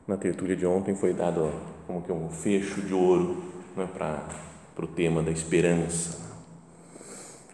na 0.08 0.18
tertúlia 0.18 0.56
de 0.56 0.66
ontem 0.66 0.96
foi 0.96 1.14
dado 1.14 1.52
como 1.86 2.02
que 2.02 2.12
um 2.12 2.30
fecho 2.30 2.82
de 2.82 2.94
ouro 2.94 3.44
né, 3.76 3.88
para, 3.94 4.28
para 4.76 4.86
o 4.86 4.88
tema 4.88 5.22
da 5.22 5.32
esperança. 5.32 6.27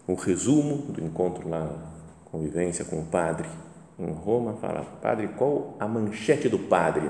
O 0.06 0.14
resumo 0.14 0.92
do 0.92 1.02
encontro 1.02 1.48
lá, 1.48 1.70
convivência 2.24 2.84
com 2.84 3.00
o 3.00 3.04
padre 3.04 3.48
em 3.98 4.10
Roma, 4.12 4.54
fala, 4.54 4.82
padre, 5.00 5.28
qual 5.28 5.76
a 5.78 5.86
manchete 5.86 6.48
do 6.48 6.58
padre? 6.58 7.08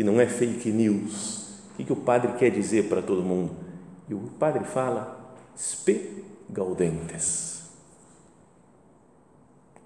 que 0.00 0.04
não 0.04 0.18
é 0.18 0.26
fake 0.26 0.70
news. 0.70 1.60
O 1.72 1.76
que, 1.76 1.84
que 1.84 1.92
o 1.92 1.96
padre 1.96 2.32
quer 2.38 2.50
dizer 2.50 2.84
para 2.84 3.02
todo 3.02 3.22
mundo? 3.22 3.50
E 4.08 4.14
o 4.14 4.18
padre 4.38 4.64
fala, 4.64 5.36
spe 5.54 6.24
gaudentes. 6.48 7.60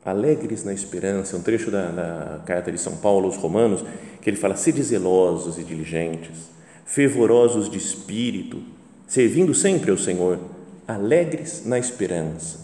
Alegres 0.04 0.64
na 0.64 0.72
esperança, 0.72 1.36
um 1.36 1.42
trecho 1.42 1.70
da, 1.70 1.90
da 1.90 2.42
carta 2.44 2.70
de 2.70 2.78
São 2.78 2.96
Paulo 2.98 3.26
aos 3.26 3.36
Romanos, 3.36 3.84
que 4.20 4.30
ele 4.30 4.36
fala: 4.36 4.54
sede 4.54 4.80
zelosos 4.82 5.58
e 5.58 5.64
diligentes, 5.64 6.48
fervorosos 6.84 7.68
de 7.68 7.78
espírito, 7.78 8.62
servindo 9.08 9.52
sempre 9.52 9.90
ao 9.90 9.96
Senhor, 9.96 10.38
alegres 10.86 11.64
na 11.64 11.78
esperança, 11.78 12.60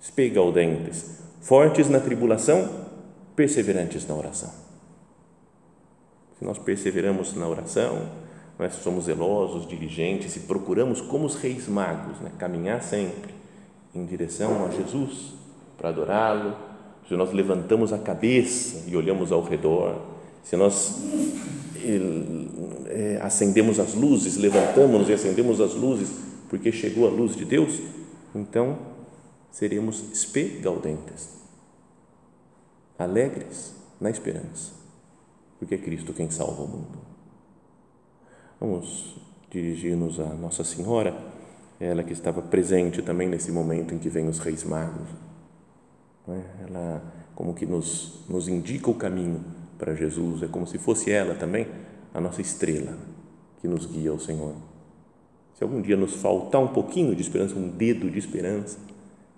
spe 0.00 0.28
gaudentes, 0.28 1.20
fortes 1.40 1.88
na 1.88 2.00
tribulação, 2.00 2.86
perseverantes 3.34 4.06
na 4.06 4.14
oração. 4.14 4.50
Se 6.38 6.44
nós 6.44 6.58
perseveramos 6.58 7.34
na 7.34 7.48
oração, 7.48 8.08
nós 8.58 8.74
somos 8.74 9.04
zelosos, 9.04 9.66
diligentes 9.66 10.36
e 10.36 10.40
procuramos, 10.40 11.00
como 11.00 11.26
os 11.26 11.36
reis 11.36 11.68
magos, 11.68 12.20
né, 12.20 12.30
caminhar 12.38 12.82
sempre 12.82 13.34
em 13.94 14.04
direção 14.04 14.64
a 14.66 14.70
Jesus 14.70 15.34
para 15.76 15.90
adorá-lo, 15.90 16.56
se 17.08 17.14
nós 17.14 17.32
levantamos 17.32 17.92
a 17.92 17.98
cabeça 17.98 18.84
e 18.88 18.96
olhamos 18.96 19.30
ao 19.30 19.42
redor, 19.42 20.00
se 20.42 20.56
nós 20.56 20.96
é, 22.88 23.18
acendemos 23.22 23.78
as 23.78 23.94
luzes, 23.94 24.36
levantamos 24.36 25.08
e 25.08 25.12
acendemos 25.12 25.60
as 25.60 25.74
luzes 25.74 26.10
porque 26.48 26.72
chegou 26.72 27.06
a 27.06 27.10
luz 27.10 27.36
de 27.36 27.44
Deus, 27.44 27.80
então 28.34 28.78
seremos 29.50 30.12
espegaudentes, 30.12 31.30
alegres 32.98 33.74
na 34.00 34.10
esperança 34.10 34.76
porque 35.58 35.74
é 35.74 35.78
Cristo 35.78 36.12
quem 36.12 36.30
salva 36.30 36.62
o 36.62 36.68
mundo. 36.68 36.98
Vamos 38.60 39.16
dirigir-nos 39.50 40.20
a 40.20 40.26
Nossa 40.34 40.64
Senhora, 40.64 41.16
ela 41.78 42.02
que 42.02 42.12
estava 42.12 42.42
presente 42.42 43.02
também 43.02 43.28
nesse 43.28 43.50
momento 43.50 43.94
em 43.94 43.98
que 43.98 44.08
vem 44.08 44.28
os 44.28 44.38
Reis 44.38 44.64
Magos. 44.64 45.08
É? 46.28 46.64
Ela 46.64 47.02
como 47.34 47.54
que 47.54 47.66
nos, 47.66 48.24
nos 48.28 48.48
indica 48.48 48.90
o 48.90 48.94
caminho 48.94 49.44
para 49.78 49.94
Jesus, 49.94 50.42
é 50.42 50.48
como 50.48 50.66
se 50.66 50.78
fosse 50.78 51.10
ela 51.10 51.34
também 51.34 51.66
a 52.14 52.20
nossa 52.20 52.40
estrela 52.40 52.96
que 53.60 53.68
nos 53.68 53.84
guia 53.86 54.10
ao 54.10 54.18
Senhor. 54.18 54.54
Se 55.56 55.64
algum 55.64 55.80
dia 55.80 55.96
nos 55.96 56.12
faltar 56.16 56.60
um 56.60 56.68
pouquinho 56.68 57.14
de 57.14 57.22
esperança, 57.22 57.54
um 57.54 57.66
dedo 57.66 58.10
de 58.10 58.18
esperança, 58.18 58.78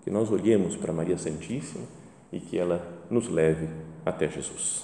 que 0.03 0.09
nós 0.09 0.29
olhemos 0.29 0.75
para 0.75 0.91
Maria 0.91 1.17
Santíssima 1.17 1.85
e 2.29 2.41
que 2.41 2.57
ela 2.57 2.85
nos 3.09 3.29
leve 3.29 3.69
até 4.05 4.29
Jesus. 4.29 4.83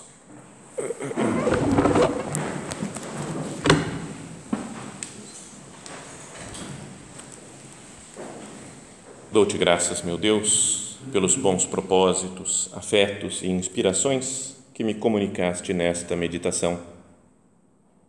Dou-te 9.30 9.58
graças, 9.58 10.02
meu 10.04 10.18
Deus, 10.18 10.98
pelos 11.12 11.36
bons 11.36 11.66
propósitos, 11.66 12.70
afetos 12.74 13.42
e 13.42 13.48
inspirações 13.48 14.56
que 14.74 14.86
me 14.86 14.94
comunicaste 14.94 15.74
nesta 15.74 16.16
meditação. 16.16 16.80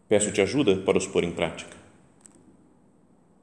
Peço-te 0.08 0.40
ajuda 0.40 0.76
para 0.76 0.96
os 0.96 1.08
pôr 1.08 1.24
em 1.24 1.32
prática. 1.32 1.75